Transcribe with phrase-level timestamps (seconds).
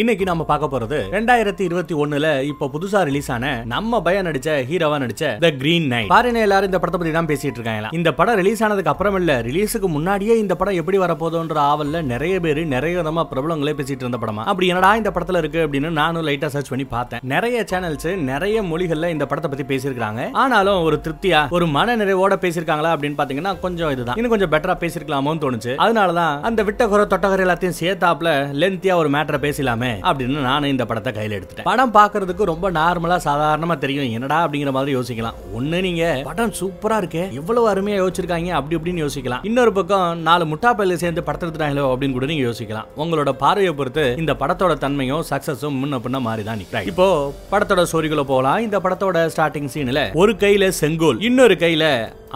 [0.00, 4.96] இன்னைக்கு நம்ம பார்க்க போறது ரெண்டாயிரத்தி இருபத்தி ஒண்ணுல இப்போ புதுசா ரிலீஸ் ஆன நம்ம பய நடிச்ச ஹீரோவா
[5.04, 8.62] நடிச்ச த கிரீன் நைட் பாருங்க எல்லாரும் இந்த படத்தை பத்தி தான் பேசிட்டு இருக்காங்க இந்த படம் ரிலீஸ்
[8.66, 13.74] ஆனதுக்கு அப்புறம் இல்ல ரிலீஸுக்கு முன்னாடியே இந்த படம் எப்படி வரப்போதோன்ற ஆவல்ல நிறைய பேர் நிறைய விதமா பிரபலங்களே
[13.80, 14.44] பேசிட்டு இருந்த படமா?
[14.52, 17.24] அப்படி என்னடா இந்த படத்துல இருக்கு அப்படின்னு நானும் லைட்டா சர்ச் பண்ணி பார்த்தேன்.
[17.34, 22.92] நிறைய சேனல்ஸ் நிறைய மொழிகள்ல இந்த படத்தை பத்தி பேசியிருக்காங்க ஆனாலும் ஒரு திருப்தியா ஒரு மன நிறைவோட பேசியிருக்காங்களா
[22.96, 24.20] அப்படின்னு பாத்தீங்கன்னா கொஞ்சம் இதுதான்.
[24.20, 25.74] இன்னும் கொஞ்சம் பெட்டரா பேசிருக்கலாமோன்னு தோணுச்சு.
[25.86, 28.30] அதனாலதான் அந்த விட்டகுறை தொட்டகுறை எல்லாத்தையும் சேர்த்தாப்ல
[28.62, 31.68] லென்த்தியா ஒரு மேட்டரை பேசலாமே அப்படின்னு நானும் இந்த படத்தை கையில எடுத்துட்டேன்.
[31.70, 34.10] படம் பார்க்கறதுக்கு ரொம்ப நார்மலா சாதாரணமா தெரியும்.
[34.18, 35.38] என்னடா அப்படிங்கிற மாதிரி யோசிக்கலாம்.
[35.58, 37.24] ஒண்ணு நீங்க படம் சூப்பரா இருக்கு.
[37.40, 39.44] எவ்வளவு அருமையா யோசிச்சிருக்காங்க அப்படி இப்படின்னு யோசிக்கலாம்.
[39.50, 40.72] இன்னொரு பக்கம் நாலு முட்டா
[41.04, 42.88] சேர்ந்து படத்தை எடுத்துட்டாங்களோ அப்படின்னு கூட நீங்க யோசிக்கலாம்.
[43.02, 47.06] உங்களோட பார்வையை பொறுத்து இந்த படத்தோட தன்மையும் சக்சஸும் முன்ன பின்ன மாறி தான் நிற்கிறாங்க இப்போ
[47.52, 51.84] படத்தோட ஸ்டோரிக்குள்ள போகலாம் இந்த படத்தோட ஸ்டார்டிங் சீன்ல ஒரு கையில செங்கோல் இன்னொரு கையில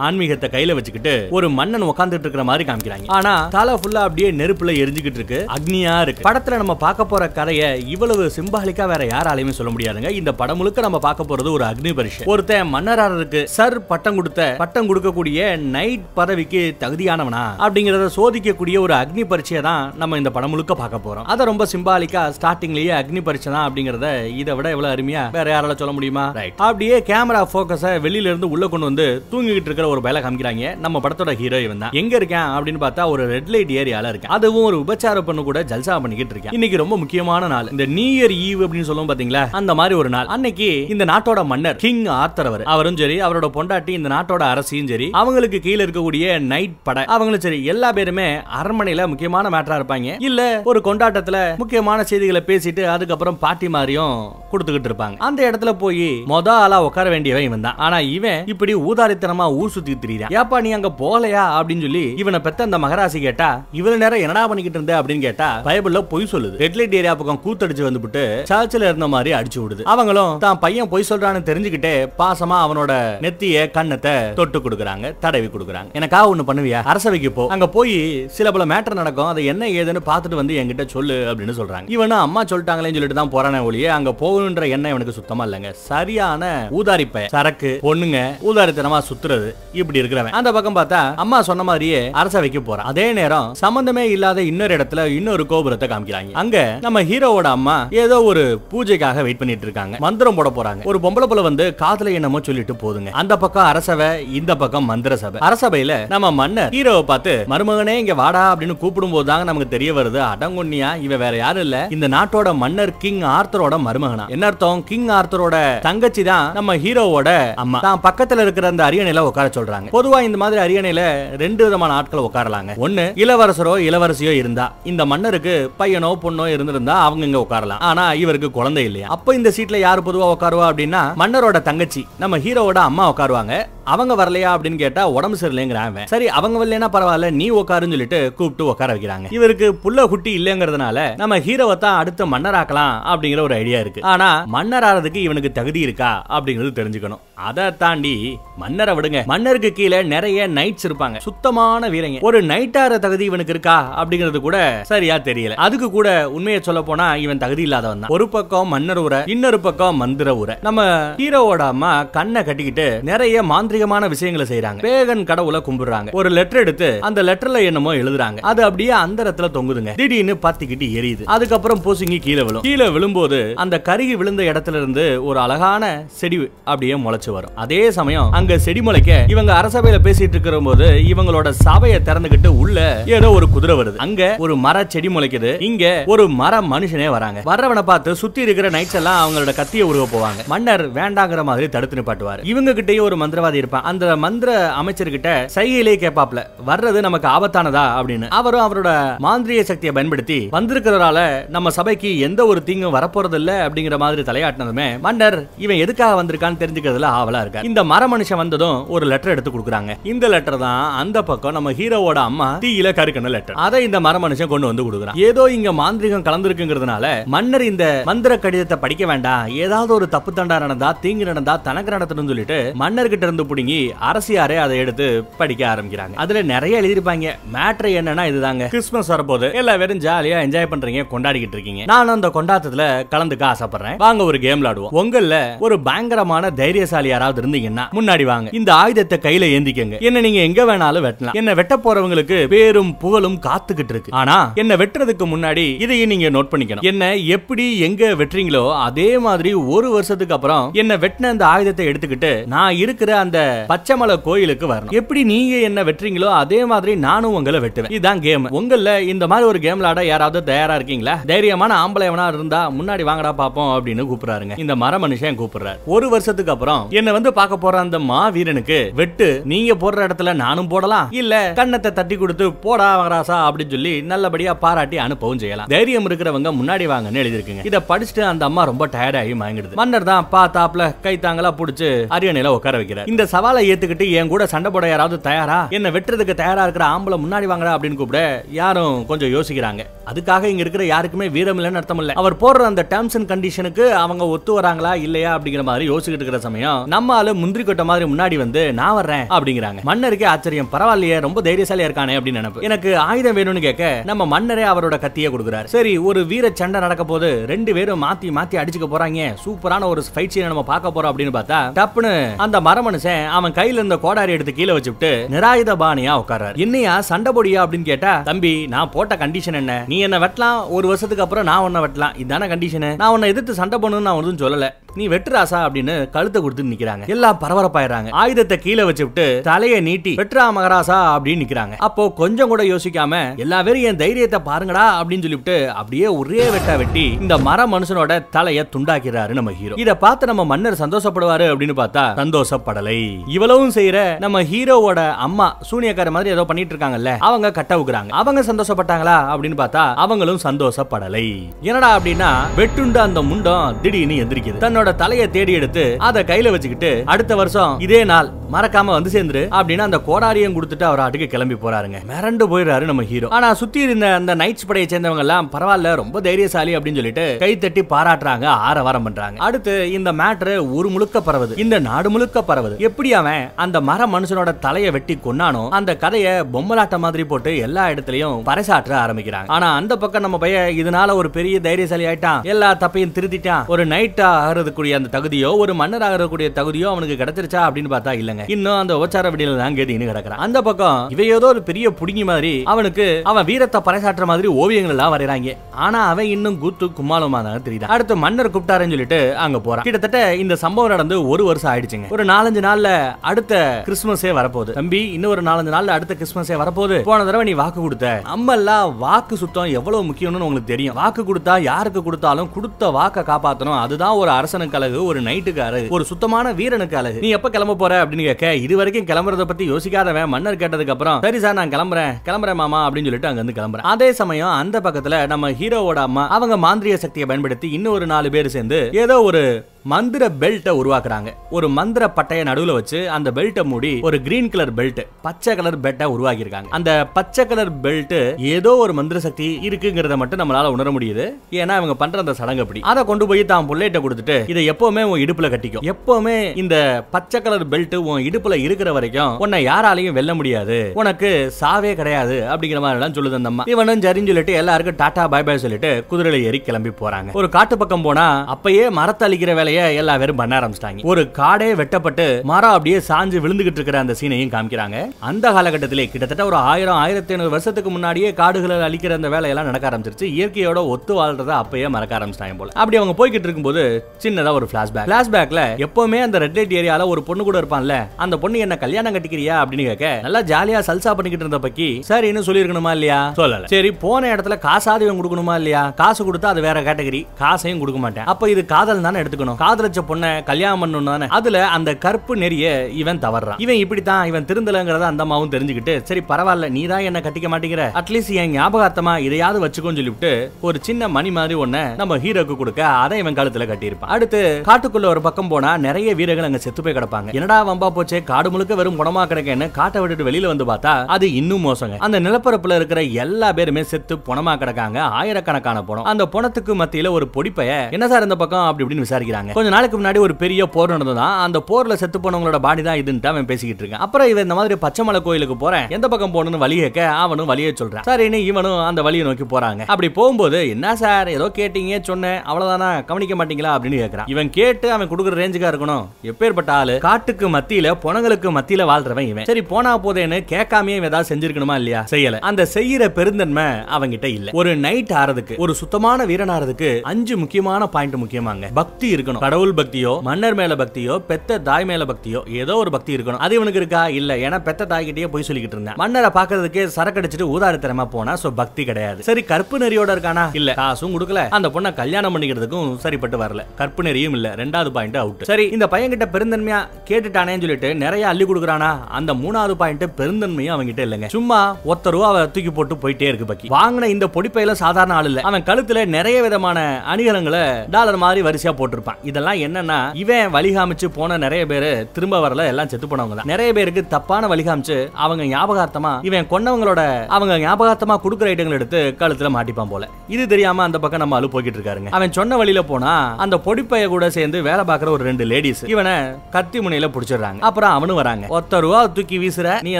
[0.05, 3.07] ஆன்மீகத்தை கையில வச்சுக்கிட்டு ஒரு மன்னன் உட்கார்ந்துட்டு இருக்கிற மாதிரி காமிக்கிறாங்க.
[3.17, 6.25] ஆனா தலை ஃபுல்லா அப்படியே நெருப்புல எரிஞ்சுக்கிட்டு இருக்கு அக்னியா இருக்கு.
[6.27, 10.11] படத்துல நம்ம பார்க்க போற கதையை இவ்வளவு சிம்பாலிக்கா வேற யாராலையுமே சொல்ல முடியாதுங்க.
[10.19, 12.23] இந்த படம் முழுக்க நம்ம பார்க்க போறது ஒரு அக்னி பரிசு.
[12.33, 15.39] ஒருத்தன் மன்னராருக்கு சர் பட்டம் கொடுத்த பட்டம் கொடுக்கக்கூடிய
[15.75, 21.27] நைட் பதவிக்கு தகுதியானவனா அப்படிங்கறத சோதிக்கக்கூடிய ஒரு அக்னி பரீட்சையை தான் நம்ம இந்த படம் முழுக்க பார்க்க போறோம்.
[21.33, 24.07] அதை ரொம்ப சிம்பாலிக்கா ஸ்டார்டிங்லயே அக்னி பரீட்சை தான் அப்படிங்கறத
[24.41, 26.25] இதை விட எவ்வளவு அருமையா வேற யாரால சொல்ல முடியுமா?
[26.67, 30.79] அப்படியே கேமரா போக்கஸ வெளியில இருந்து உள்ள கொண்டு வந்து தூங்கிட்டு இருக்கிற ஒரு வேலை காமிக்கிறாங்க.
[30.85, 31.93] நம்ம படத்தோட ஹீரோ இவன் தான்.
[32.01, 34.31] எங்க இருக்கேன் அப்படின்னு பார்த்தா ஒரு ரெட் லைட் ஏரியால இருக்கேன்.
[34.37, 36.53] அதுவும் ஒரு உபச்சார பண்ணு கூட ஜல்சா பண்ணிக்கிட்டு இருக்கேன்.
[36.53, 37.69] இன்னைக்கு ரொம்ப முக்கியமான நாள்.
[37.71, 39.43] இந்த நியூ இயர் ஈவ் அப்படின்னு சொல்லுவோம் பாத்தீங்களா?
[39.59, 40.27] அந்த மாதிரி ஒரு நாள்.
[40.35, 42.63] அன்னைக்கு இந்த நாட்டோட மன்னர் கிங் ஆர்த்தர் அவர்.
[42.73, 47.05] அவரும் சரி அவரோட பொண்டாட்டி இந்த நாட்டோட அரசியும் சரி அவங்களுக்கு கீழே இருக்கக்கூடிய நைட் படை.
[47.15, 48.27] அவங்களும் சரி எல்லா பேருமே
[48.59, 50.15] அரண்மனையில முக்கியமான மேட்டரா இருப்பாங்க.
[50.29, 54.15] இல்ல ஒரு கொண்டாட்டத்துல முக்கியமான செய்திகளை பேசிட்டு அதுக்கப்புறம் பாட்டி மாதிரியும்
[54.51, 55.17] கொடுத்துக்கிட்டு இருப்பாங்க.
[55.27, 57.77] அந்த இடத்துல போய் மொத ஆளா உட்கார வேண்டியவன் இவன் தான்.
[57.85, 61.43] ஆனா இவன் இப்படி ஊதாரித்தனமா ஊர் சுத்தி திரியான் ஏப்பா நீ அங்க போகலையா?
[61.57, 63.49] அப்படின்னு சொல்லி இவனை பெத்த அந்த மகராசி கேட்டா
[63.79, 64.93] இவ்வளவு நேரம் என்னடா பண்ணிக்கிட்டு இருந்த?
[65.01, 66.55] அப்படின்னு கேட்டா பைபிள்ல பொய் சொல்லுது.
[66.63, 69.83] ரெட் லைட் ஏரியா பக்கம் கூத்தடிச்சு வந்துபிட்டு சர்ச்சில் இருந்த மாதிரி அடிச்சு விடுது.
[69.93, 72.91] அவங்களும் தான் பையன் பொய் சொல்றான்னு தெரிஞ்சுக்கிட்டே பாசமா அவனோட
[73.25, 75.89] நெத்திய கண்ணத்தை தொட்டு கொடுக்குறாங்க தடவி கொடுக்குறாங்க.
[75.99, 76.81] எனக்கா ஒண்ணு பண்ணுவியா?
[76.93, 77.45] அரசவைக்கு போ.
[77.55, 77.95] அங்க போய்
[78.37, 79.31] சில பல மேட்டர் நடக்கும்.
[79.31, 81.87] அதை என்ன ஏதுன்னு பார்த்துட்டு வந்து என்கிட்ட சொல்லு அப்படின்னு சொல்றாங்க.
[81.97, 85.71] இவனும் அம்மா சொல்லிட்டாங்களேன்னு சொல்லிட்டு தான் போறானே ஒழிய அங்க போகணுன்ற எண்ணம் எனக்கு சுத்தமா இல்லைங்க.
[85.89, 86.41] சரியான
[86.79, 89.49] ஊதாரிப்ப சரக்கு பொண்ணுங்க ஊதாரித்தனமா சுத்துறது.
[89.81, 90.35] இப்படி இருக்கிறவன்.
[90.39, 92.87] அந்த பக்கம் பார்த்தா அம்மா சொன்ன மாதிரியே அரசவைக்கு போறான்.
[92.91, 96.33] அதே நேரம் சம்பந்தமே இல்லாத இன்னொரு இடத்துல இன்னொரு கோபுரத்தை காமிக்கிறாங்க.
[96.41, 99.95] அங்க நம்ம ஹீரோவோட அம்மா ஏதோ ஒரு பூஜைக்காக வெயிட் பண்ணிட்டு இருக்காங்க.
[100.05, 100.83] மந்திரம் போட போறாங்க.
[100.91, 103.09] ஒரு பொம்பளை புல வந்து காதுல என்னமோ சொல்லிட்டு போதுங்க.
[103.21, 105.41] அந்த பக்கம் அரசவை இந்த பக்கம் மந்திர சபை.
[105.49, 110.19] அரசபையில நம்ம மன்னர் ஹீரோவை பார்த்து மருமகனே இங்க வாடா அப்படின்னு கூப்பிடும் போது தாங்க நமக்கு தெரிய வருது.
[110.31, 111.77] அடங்குன்னியா இவ வேற யாரும் இல்ல.
[111.97, 114.25] இந்த நாட்டோட மன்னர் கிங் ஆர்த்தரோட மருமகனா?
[114.35, 114.83] என்ன அர்த்தம்?
[114.89, 115.55] கிங் ஆர்த்தரோட
[115.87, 117.29] தங்கச்சி தான் நம்ம ஹீரோவோட
[117.63, 117.79] அம்மா.
[117.87, 119.89] தான் பக்கத்துல இருக்கிற அந்த அரியணையில உட்கார சொல்றாங்க.
[119.97, 121.01] பொதுவா இந்த மாதிரி அரியணையில
[121.43, 122.71] ரெண்டு விதமான ஆட்கள் உட்காரலாங்க.
[122.85, 124.67] ஒண்ணு இளவரசரோ இளவரசியோ இருந்தா.
[124.83, 127.83] இந்த மன்னருக்கு பையனோ பொண்ணோ இருந்திருந்தா அவங்க இங்க உட்காரலாம்.
[127.89, 129.07] ஆனா இவருக்கு குழந்தை இல்லையா?
[129.17, 133.55] அப்ப இந்த சீட்ல யாரு பொதுவா உட்காருவா அப்படின்னா மன்னரோட தங்கச்சி நம்ம ஹீரோவோட அம்மா உட்காருவாங்க.
[133.93, 138.89] அவங்க வரலையா அப்படின்னு கேட்டா உடம்பு சரியில்லைங்கிறாங்க சரி அவங்க வரலன்னா பரவாயில்ல நீ உட்காருன்னு சொல்லிட்டு கூப்பிட்டு உட்கார
[138.93, 139.27] வைக்கிறாங்க.
[139.37, 144.03] இவருக்கு புள்ள குட்டி இல்லங்கிறதுனால நம்ம ஹீரோவை தான் அடுத்த மன்னராக்கலாம் அப்படிங்கிற ஒரு ஐடியா இருக்கு.
[144.11, 147.23] ஆனா மன்னர் ஆறதுக்கு இவனுக்கு தகுதி இருக்கா அப்படிங்கிறது தெரிஞ்சுக்கணும்.
[147.49, 148.13] அதை தாண்டி
[148.61, 149.21] மன்னரை விடுங்க.
[149.31, 151.17] மன்னர் மன்னருக்கு கீழே நிறைய நைட்ஸ் இருப்பாங்க.
[151.25, 152.19] சுத்தமான வீரங்க.
[152.27, 153.75] ஒரு நைட்டார தகுதி இவனுக்கு இருக்கா?
[154.01, 154.57] அப்படிங்கிறது கூட
[154.91, 155.55] சரியா தெரியல.
[155.65, 158.13] அதுக்கு கூட உண்மையை சொல்ல போனா இவன் தகுதி இல்லாதவன் தான்.
[158.15, 160.85] ஒரு பக்கம் மன்னர் உரை இன்னொரு பக்கம் மந்திர உரை நம்ம
[161.17, 166.09] ஹீரோவோட அம்மா கண்ணை கட்டிக்கிட்டு நிறைய மாந்திரிகமான விஷயங்களை செய்யறாங்க பேகன் கடவுளை கும்பிடுறாங்க.
[166.21, 168.41] ஒரு லெட்டர் எடுத்து அந்த லெட்டர்ல என்னமோ எழுதுறாங்க.
[168.53, 169.93] அது அப்படியே அந்த இடத்துல தொங்குதுங்க.
[170.01, 171.25] திடீர்னு பத்திக்கிட்டு எரியுது.
[171.35, 172.65] அதுக்கப்புறம் பூசிங்கி கீழே விழும்.
[172.69, 175.83] கீழே விழும்போது அந்த கருகி விழுந்த இடத்துல இருந்து ஒரு அழகான
[176.21, 176.41] செடி
[176.71, 177.55] அப்படியே முளைச்சு வரும்.
[177.65, 183.29] அதே சமயம் அங்க செடி முளைக்க இவங்க அரசபையில பேசிட்டு இருக்கிற போது இவங்களோட சபையை திறந்துகிட்டு உள்ள ஏதோ
[183.29, 183.95] ஒரு குதிரை வருது.
[183.95, 185.61] அங்க ஒரு மர செடி முளைக்குது.
[185.61, 187.41] இங்க ஒரு மர மனுஷனே வராங்க.
[187.45, 190.45] வர்றவனை பார்த்து சுத்தி இருக்கிற நைட்ஸ் எல்லாம் அவங்களோட கத்திய உருவ போவாங்க.
[190.47, 192.39] மன்னர் வேண்டாங்கிற மாதிரி தடுத்து நிப்பாட்டுவார்.
[192.43, 193.83] இவங்க கிட்டயே ஒரு மந்திரவாதி இருப்பான்.
[193.83, 198.01] அந்த மந்திர அமைச்சர்கிட்ட சைகையிலே கேப்பாப்ல வர்றது நமக்கு ஆபத்தானதா?
[198.01, 198.27] அப்படின்னு.
[198.29, 204.21] அவரும் அவரோட மாந்திரிய சக்தியை பயன்படுத்தி வந்திருக்கிறவரால நம்ம சபைக்கு எந்த ஒரு தீங்கும் வரப்போறது இல்ல அப்படிங்கிற மாதிரி
[204.21, 207.63] தலையாட்டினதுமே மன்னர் இவன் எதுக்காக வந்திருக்கான்னு தெரிஞ்சுக்கிறதுல ஆவலா இருக்கார்.
[207.63, 209.91] இந்த மர மனுஷன் வந்ததும் ஒரு லெட்டர் எடுத்து கொடுக்குறாங்க.
[210.11, 214.51] இந்த லெட்டர் தான் அந்த பக்கம் நம்ம ஹீரோவோட அம்மா தீயில கருக்கன லெட்டர் அதை இந்த மர மனுஷன்
[214.53, 215.19] கொண்டு வந்து கொடுக்குறான்.
[215.27, 219.47] ஏதோ இங்க மாந்திரிகம் கலந்துருக்குங்கிறதுனால மன்னர் இந்த மந்திர கடிதத்தை படிக்க வேண்டாம்.
[219.65, 223.79] ஏதாவது ஒரு தப்பு தண்டா நடந்தா தீங்கு நடந்தா தனக்கு நடத்தணும்னு சொல்லிட்டு மன்னர்கிட்ட இருந்து பிடுங்கி
[224.09, 225.07] அரசியாரே அதை எடுத்து
[225.41, 226.15] படிக்க ஆரம்பிக்கிறாங்க.
[226.23, 228.67] அதுல நிறைய எழுதிருப்பாங்க மேட்ரு என்னன்னா இதுதாங்க.
[228.75, 231.83] கிறிஸ்மஸ் வரப்போது எல்லா பேரும் ஜாலியா என்ஜாய் பண்றீங்க கொண்டாடிக்கிட்டு இருக்கீங்க.
[231.93, 232.83] நானும் அந்த கொண்டாட்டத்துல
[233.13, 233.97] கலந்துக்க ஆசைப்படுறேன்.
[234.05, 238.49] வாங்க ஒரு கேம் விளையாடுவோம் உங்கள ஒரு பயங்கரமான தைரியசாலி யாராவது இருந்தீங்கன்னா முன்னாடி வாங்க.
[238.59, 239.95] இந்த ஆயுதத்தை ஆயுதத்தை கையில ஏந்திக்கங்க.
[240.07, 241.37] என்ன நீங்க எங்க வேணாலும் வெட்டலாம்.
[241.39, 244.13] என்ன வெட்ட போறவங்களுக்கு பேரும் புகழும் காத்துக்கிட்டு இருக்கு.
[244.21, 246.87] ஆனா என்ன வெட்டுறதுக்கு முன்னாடி இதையும் நீங்க நோட் பண்ணிக்கணும்.
[246.91, 247.03] என்ன
[247.37, 253.11] எப்படி எங்க வெட்டுறீங்களோ அதே மாதிரி ஒரு வருஷத்துக்கு அப்புறம் என்ன வெட்டின அந்த ஆயுதத்தை எடுத்துக்கிட்டு நான் இருக்கிற
[253.23, 253.39] அந்த
[253.71, 254.95] பச்சைமலை கோயிலுக்கு வரணும்.
[255.01, 257.93] எப்படி நீங்க என்ன வெட்டுறீங்களோ அதே மாதிரி நானும் உங்களை வெட்டுவேன்.
[257.97, 261.15] இதுதான் கேம் உங்கள இந்த மாதிரி ஒரு கேம் விளாட யாராவது தயாரா இருக்கீங்களா?
[261.31, 264.55] தைரியமான ஆம்பளை எவனா இருந்தா முன்னாடி வாங்கடா பாப்போம் அப்படின்னு கூப்பிடுறாருங்க.
[264.63, 265.79] இந்த மர மனுஷன் கூப்பிடுறாரு.
[265.95, 271.07] ஒரு வருஷத்துக்கு அப்புறம் என்ன வந்து பார்க்க போற அந்த மாவீரனுக்கு வெட்டு நீங்க போடுற இடத்துல நானும் போடலாம்?
[271.21, 275.69] இல்ல கண்ணத்தை தட்டி கொடுத்து போடா மகராசா அப்படின்னு சொல்லி நல்லபடியா பாராட்டி அனுப்பவும் செய்யலாம்.
[275.73, 279.33] தைரியம் இருக்கிறவங்க முன்னாடி வாங்கன்னு எழுதிருக்குங்க இதை படிச்சுட்டு அந்த அம்மா ரொம்ப டயர்ட் ஆகி
[279.79, 283.09] மன்னர் தான் பாத்தாப்ல கை தாங்களா புடிச்சு அரியணையில உட்கார வைக்கிறார்.
[283.13, 285.57] இந்த சவாலை ஏத்துக்கிட்டு என் கூட சண்டை போட யாராவது தயாரா?
[285.77, 288.21] என்ன வெட்டுறதுக்கு தயாரா இருக்கிற ஆம்பளை முன்னாடி வாங்கடா அப்படின்னு கூப்பிட
[288.59, 289.81] யாரும் கொஞ்சம் யோசிக்கிறாங்க.
[290.11, 292.13] அதுக்காக இங்க இருக்கிற யாருக்குமே வீரம் இல்லைன்னு அர்த்தம் இல்ல.
[292.21, 296.79] அவர் போடுற அந்த டேர்ம்ஸ் அண்ட் கண்டிஷனுக்கு அவங்க ஒத்து வராங்களா இல்லையா அப்படிங்கிற மாதிரி யோசிக்கிட்டு இருக்கிற சமயம்
[296.95, 299.81] நம்ம ஆளு முந்திரி கொட்ட மாதிரி முன்னாடி வந்து நான் வர்றேன் அப்படிங்கிறாங்க.
[299.89, 300.69] மன்னருக்கே ஆச்சரியம்.
[300.73, 302.65] பரவாயில்லையே ரொம்ப தைரியசாலியா இருக்கானே அப்படின்னு நினைப்பு.
[302.69, 305.69] எனக்கு ஆயுதம் வேணும்னு கேட்க நம்ம மன்னரே அவரோட கத்தியை கொடுக்குறாரு.
[305.75, 309.29] சரி ஒரு வீர சண்டை நடக்க போது ரெண்டு பேரும் மாத்தி மாத்தி அடிச்சுக்க போறாங்க.
[309.45, 312.13] சூப்பரான ஒரு ஃபைட் சீனை நம்ம பார்க்க போறோம் அப்படின்னு பார்த்தா டப்புன்னு
[312.45, 316.57] அந்த மரமனுஷன் அவன் கையில இருந்த கோடாரி எடுத்து கீழே வச்சுட்டு நிராயுத பாணியா உட்கார்றாரு.
[316.65, 319.73] என்னையா சண்டை பொடியா அப்படின்னு கேட்டா தம்பி நான் போட்ட கண்டிஷன் என்ன?
[319.87, 322.17] நீ என்ன வெட்டலாம் ஒரு வருஷத்துக்கு அப்புறம் நான் உன்ன வெட்டலாம்.
[322.25, 324.69] இதான கண்டிஷன் நான் உன்னை எதிர்த்து சண்டை பண்ணணும்னு நான் ஒன்றும் சொல்லல.
[324.99, 327.05] நீ வெட்டுராசா அப்படின்னு கழுத்தை கொடுத்து நிக்கிறாங்க.
[327.13, 331.75] எல்லாம் பரபரப்பாயிராங்க ஆயுதத்தை கீழே வச்சுட்டு தலையை நீட்டி வெட்ரா மகராசா அப்படின்னு நிக்கிறாங்க.
[331.87, 337.05] அப்போ கொஞ்சம் கூட யோசிக்காம எல்லா பேரும் என் தைரியத்தை பாருங்கடா அப்படின்னு சொல்லிவிட்டு அப்படியே ஒரே வெட்டா வெட்டி
[337.23, 342.99] இந்த மர மனுஷனோட தலையை துண்டாக்கிறாரு நம்ம ஹீரோ இதை பார்த்து நம்ம மன்னர் சந்தோஷப்படுவாரு அப்படின்னு பார்த்தா சந்தோஷப்படலை.
[343.35, 348.11] இவ்வளவும் செய்யற நம்ம ஹீரோவோட அம்மா சூனியக்கார மாதிரி ஏதோ பண்ணிட்டு இருக்காங்கல்ல அவங்க கட்ட உக்குறாங்க.
[348.21, 351.25] அவங்க சந்தோஷப்பட்டாங்களா அப்படின்னு பார்த்தா அவங்களும் சந்தோஷப்படலை.
[351.69, 354.61] என்னடா அப்படின்னா வெட்டுண்ட அந்த முண்டம் திடீர்னு எந்திரிக்குது.
[354.65, 359.79] தன்னோட தலையை தேடி எடுத்து அதை கையில வச்சுக்கிட்டு அடுத்த வருஷம் இதே நாள் மறக்காம வந்து சேர்ந்துரு அப்படின்னு
[359.79, 361.97] அந்த கோடாரியம் கொடுத்துட்டு அவர் ஆட்டுக்கு கிளம்பி போறாருங்க.
[362.09, 363.27] மிரண்டு போயிடுறாரு நம்ம ஹீரோ.
[363.27, 367.81] ஆனா சுத்தி இருந்த அந்த நைட்ஸ் படையை சேர்ந்தவங்க எல்லாம் பரவாயில்ல ரொம்ப தைரியசாலி அப்படின்னு சொல்லிட்டு கை தட்டி
[367.81, 369.43] பாராட்டுறாங்க ஆரவாரம் பண்றாங்க.
[369.43, 371.59] அடுத்து இந்த மேட்ரு ஒரு முழுக்க பரவுது.
[371.59, 372.77] இந்த நாடு முழுக்க பரவுது.
[372.77, 378.41] எப்படி அவன் அந்த மர மனுஷனோட தலையை வெட்டி கொன்னானோ அந்த கதையை பொம்மலாட்ட மாதிரி போட்டு எல்லா இடத்துலயும்
[378.45, 379.47] பறைசாற்ற ஆரம்பிக்கிறாங்க.
[379.47, 382.41] ஆனா அந்த பக்கம் நம்ம பையன் இதனால ஒரு பெரிய தைரியசாலி ஆயிட்டான்.
[382.43, 383.65] எல்லா தப்பையும் திருத்திட்டான்.
[383.65, 384.29] ஒரு நைட்டா
[384.73, 388.43] ஆகிறதுக்குரிய அந்த தகுதியோ ஒரு மன்னர் ஆகிறக்கூடிய தகுதியோ அவனுக்கு கிடைச்சிருச்சா அப்படின்னு பார்த்தா இல்லங்க.
[388.55, 390.41] இன்னும் அந்த உபச்சார விடியில தான் கேதின்னு கிடக்குறான்.
[390.45, 395.13] அந்த பக்கம் இவ ஏதோ ஒரு பெரிய புடுங்கி மாதிரி அவனுக்கு அவன் வீரத்தை பறைசாற்ற மாதிரி ஓவியங்கள் எல்லாம்
[395.15, 395.55] வரைறாங்க.
[395.85, 397.91] ஆனா அவன் இன்னும் கூத்து கும்மாளமா தான் தெரியுது.
[397.95, 399.85] அடுத்து மன்னர் கூப்பிட்டாருன்னு சொல்லிட்டு அங்க போறான்.
[399.87, 402.09] கிட்டத்தட்ட இந்த சம்பவம் நடந்து ஒரு வருஷம் ஆயிடுச்சுங்க.
[402.17, 402.89] ஒரு நாலஞ்சு நாள்ல
[403.31, 403.53] அடுத்த
[403.87, 404.77] கிறிஸ்துமஸே வரப்போகுது.
[404.79, 406.97] தம்பி இன்னும் ஒரு நாலஞ்சு நாள்ல அடுத்த கிறிஸ்துமஸே வரப்போகுது.
[407.09, 408.07] போன தடவை நீ வாக்கு கொடுத்த.
[408.31, 410.97] நம்மெல்லாம் வாக்கு சுத்தம் எவ்வளவு முக்கியம்னு உங்களுக்கு தெரியும்.
[411.01, 413.79] வாக்கு கொடுத்தா யாருக்கு கொடுத்தாலும் கொடுத்த வாக்கை காப்பாத்தணும்.
[413.83, 417.19] அதுதான் ஒரு அரசனுக்கு அழகு ஒரு நைட்டுக்கு அழகு ஒரு சுத்தமான வீரனுக்கு அழகு.
[417.19, 421.39] நீ எப்ப கிளம்ப போற அப்படின்னு கேட்க இது வரைக்கும் கிளம்புறத பத்தி யோசிக்காதவன் மன்னர் கேட்டதுக்கு அப்புறம் சரி
[421.39, 423.81] சார் நான் கிளம்புறேன் கிளம்புறேன் மாமா அப்படின்னு சொல்லிட்டு அங்க இருந்து கிளம்புறேன்.
[423.81, 428.47] அதே சமயம் அந்த பக்கத்துல நம்ம ஹீரோவோட அம்மா அவங்க மாந்திரிய சக்தியை பயன்படுத்தி இன்னும் ஒரு நாலு பேர்
[428.47, 429.43] சேர்ந்து ஏதோ ஒரு
[429.91, 431.29] மந்திர பெல்ட்டை உருவாக்குறாங்க.
[431.55, 436.05] ஒரு மந்திர பட்டைய நடுவுல வச்சு அந்த பெல்ட்டை மூடி ஒரு கிரீன் கலர் பெல்ட் பச்சை கலர் பெல்ட்டை
[436.13, 436.69] உருவாக்கியிருக்காங்க.
[436.77, 438.15] அந்த பச்சை கலர் பெல்ட்
[438.53, 441.25] ஏதோ ஒரு மந்திர சக்தி இருக்குங்கிறத மட்டும் நம்மளால உணர முடியுது.
[441.61, 442.83] ஏன்னா இவங்க பண்ற அந்த சடங்கு அப்படி.
[442.91, 445.85] அதை கொண்டு போய் தான் புள்ளைட்ட கொடுத்துட்டு இதை எப்பவுமே உன் இடுப்புல கட்டிக்கும்.
[445.93, 446.77] எப்பவுமே இந்த
[447.15, 450.79] பச்சை கலர் பெல்ட் உன் இடுப்புல இருக்கிற வரைக்கும் உன்னை யாராலையும் வெல்ல முடியாது.
[451.01, 453.67] உனக்கு சாவே கிடையாது அப்படிங்கிற மாதிரி எல்லாம் சொல்லுது அந்த அம்மா.
[453.73, 457.37] இவனும் சரின்னு சொல்லிட்டு எல்லாருக்கும் டாடா பாய் பாய் சொல்லிட்டு குதிரையில ஏறி கிளம்பி போறாங்க.
[457.41, 461.03] ஒரு காட்டு பக்கம் போனா அப்பயே மரத்தை அழிக்கிற வேலையை எல்லா பேரும் பண்ண ஆரம்பிச்சிட்டாங்க.
[461.03, 465.11] ஒரு காடே வெட்டப்பட்டு மரம் அப்படியே சாஞ்சு விழுந்துகிட்டு இருக்கிற அந்த சீனையும் காமிக்கிறாங்க.
[465.19, 470.23] அந்த காலகட்டத்திலே கிட்டத்தட்ட ஒரு ஆயிரம் ஆயிரத்தி ஐநூறு வருஷத்துக்கு முன்னாடியே காடுகளை அழிக்கிற அந்த வேலையெல்லாம் நடக்க ஆரம்பிச்சிருச்சு.
[470.23, 472.71] இயற்கையோட ஒத்து வாழ்றத அப்பயே மறக்க ஆரம்பிச்சிட்டாங்க போல.
[472.73, 477.43] அப்படி அவங்க போய்கிட்டு இருக்கும்போது சின்னதா ஒரு பிளாஷ்பேக் பிளாஷ்பேக்ல எப்பவுமே அந்த ரெட் லைட் ஏரியால ஒரு பொண்ணு
[477.43, 478.07] கூட இருப்பான்ல.
[478.15, 479.55] அந்த பொண்ணு என்ன கல்யாணம் கட்டிக்கிறியா?
[479.63, 483.33] அப்படின்னு கேட்க நல்லா ஜாலியா சல்சா பண்ணிக்கிட்டு இருந்த பக்கி சரி சொல்லியிருக்கணுமா சொல்லிருக்கணுமா இல்லையா?
[483.35, 483.65] சொல்லல.
[483.65, 485.89] சரி போன இடத்துல காசாவது கொடுக்கணுமா இல்லையா?
[485.89, 488.23] காசு கொடுத்தா அது வேற கேட்டகரி காசையும் கொடுக்க மாட்டேன்.
[488.23, 489.55] அப்ப இது காதல் தானே எடுத்துக்கணும்.
[489.63, 491.29] காதலிச்ச பொண்ணை கல்யாணம் பண்ணணும் தானே?
[491.39, 492.65] அதுல அந்த கற்பு நெறிய
[493.01, 493.59] இவன் தவறான்.
[493.65, 497.83] இவன் இப்படித்தான் இவன் திருந்தலங்கிறத அந்த அம்மாவும் தெரிஞ்சுக்கிட்டு சரி பரவாயில்ல நீ தான் என்ன கட்டிக்க மாட்டேங்கிற.
[497.99, 500.31] அட்லீஸ்ட் என் ஞாபகார்த்தமா இதையாவது வச்சுக்கோன்னு சொல்லிவிட்டு
[500.67, 504.11] ஒரு சின்ன மணி மாதிரி ஒண்ண நம்ம ஹீரோக்கு கொடுக்க அதை இவன் கழுத்துல கட்டியிருப்பான்.
[504.15, 507.35] அடுத்து காட்டுக்குள்ள ஒரு பக்கம் போனா நிறைய வீரர்கள் அங்க செத்து போய் கிடப்பாங்க.
[507.37, 511.65] என்னடா வம்பா போச்சே காடு முழுக்க வெறும் குணமா கிடக்கேன்னு காட்டை விட்டுட்டு வெளியில வந்து பார்த்தா அது இன்னும்
[511.67, 511.97] மோசங்க.
[512.07, 516.09] அந்த நிலப்பரப்புல இருக்கிற எல்லா பேருமே செத்து புணமா கிடக்காங்க ஆயிரக்கணக்கான பணம்.
[516.13, 518.67] அந்த பணத்துக்கு மத்தியில ஒரு பொடிப்பைய என்ன சார் இந்த பக்கம்?
[518.67, 519.52] அப்படி இப்படின்னு விசாரிக்கிறாங்க.
[519.57, 523.45] கொஞ்ச நாளுக்கு முன்னாடி ஒரு பெரிய போர் நடந்ததான் அந்த போர்ல செத்து போனவங்களோட பாடி தான் இதுன்ட்டு அவன்
[523.45, 523.99] பேசிக்கிட்டு இருக்கான்.
[523.99, 525.85] அப்புறம் இவன் இந்த மாதிரி பச்சைமலை கோயிலுக்கு போறேன்.
[525.89, 528.01] எந்த பக்கம் போகணும்னு வழி கேட்க அவனும் வழியே சொல்றான்.
[528.07, 529.79] சரின்னு இவனும் அந்த வழியை நோக்கி போறாங்க.
[529.79, 531.27] அப்படி போகும்போது என்ன சார்?
[531.27, 532.41] ஏதோ கேட்டீங்க சொன்னேன்.
[532.41, 533.05] அவ்வளவுதானா?
[533.05, 533.71] கவனிக்க மாட்டீங்களா?
[533.75, 534.29] அப்படின்னு கேக்குறான்.
[534.29, 536.05] இவன் கேட்டு அவன் கொடுக்குற ரேஞ்சுக்கா இருக்கணும்.
[536.23, 536.97] எப்பேற்பட்ட ஆளு.
[536.97, 539.45] காட்டுக்கு மத்தியில பொணங்களுக்கு மத்தியில வாழ்றவன் இவன்.
[539.45, 542.05] சரி போனா போதேன்னு கேட்காமயே ஏதாவது செஞ்சிருக்கணுமா இல்லையா?
[542.11, 542.39] செய்யல.
[542.39, 544.49] அந்த செய்யற பெருந்தன்மை அவங்கிட்ட இல்ல.
[544.53, 548.69] ஒரு நைட் ஆறதுக்கு ஒரு சுத்தமான வீரன் ஆறதுக்கு அஞ்சு முக்கியமான பாயிண்ட் முக்கியமாங்க.
[548.73, 549.41] பக்தி இருக்கணும்.
[549.43, 553.41] கடவுள் பக்தியோ மன்னர் மேல பக்தியோ பெத்த தாய் மேல பக்தியோ ஏதோ ஒரு பக்தி இருக்கணும்.
[553.45, 554.01] அது இவனுக்கு இருக்கா?
[554.19, 554.37] இல்ல.
[554.45, 555.97] ஏன்னா பெத்த தாய்கிட்டயே போய் சொல்லிக்கிட்டு இருந்தேன்.
[555.97, 559.23] மன்னரை பாக்குறதுக்கு சரக்கடிச்சிட்டு ஊதாரித்தனமா போனா சோ பக்தி கிடையாது.
[559.23, 560.45] சரி கற்பு நெறியோட இருக்கானா?
[560.53, 560.73] இல்ல.
[560.73, 561.41] காசும் கொடுக்கல.
[561.49, 563.63] அந்த பொண்ணை கல்யாணம் பண்ணிக்கிறதுக்கும் சரிப்பட்டு வரல.
[563.75, 564.53] கற்பு நெறியும் இல்ல.
[564.61, 568.91] ரெண்டாவது பாயிண்ட் அவுட் சரி இந்த பையன் கிட்ட பெருந்தன்மையா கேட்டுட்டானேன்னு சொல்லிட்டு நிறைய அள்ளி கொடுக்குறானா?
[569.19, 571.27] அந்த மூணாவது பாயிண்ட் பெருந்தன்மையும் அவங்கிட்ட இல்லைங்க.
[571.27, 573.67] சும்மா ஒத்த ரூபா அவ தூக்கி போட்டு போயிட்டே இருக்கு பக்கி.
[573.77, 575.41] வாங்கின இந்த பொடிப்பையில சாதாரண ஆள் இல்ல.
[575.41, 576.79] அவன் கழுத்துல நிறைய விதமான
[577.15, 579.21] அணிகலங்களை டாலர் மாதிரி வரிசையா போட்டிருப்பான்.
[579.33, 583.49] இதெல்லாம் என்னன்னா இவன் வழிகாமிச்சு போன நிறைய பேர் திரும்ப வரல எல்லாம் செத்து போனவங்க தான்.
[583.51, 587.01] நிறைய பேருக்கு தப்பான வழிகாமிச்சு அவங்க ஞாபகார்த்தமா இவன் கொன்னவங்களோட
[587.35, 590.07] அவங்க ஞாபகார்த்தமா கொடுக்குற ஐட்டங்கள் எடுத்து கழுத்துல மாட்டிப்பான் போல.
[590.35, 592.11] இது தெரியாம அந்த பக்கம் நம்ம அழு போய்கிட்டு இருக்காருங்க.
[592.17, 593.13] அவன் சொன்ன வழியில போனா
[593.45, 596.13] அந்த பொடிப்பைய கூட சேர்ந்து வேலை பார்க்குற ஒரு ரெண்டு லேடிஸ் இவனை
[596.55, 597.61] கத்தி முனையில புடிச்சிடுறாங்க.
[597.69, 598.45] அப்புறம் அவனும் வராங்க.
[598.59, 599.93] ஒத்த ரூபா தூக்கி வீசுற நீ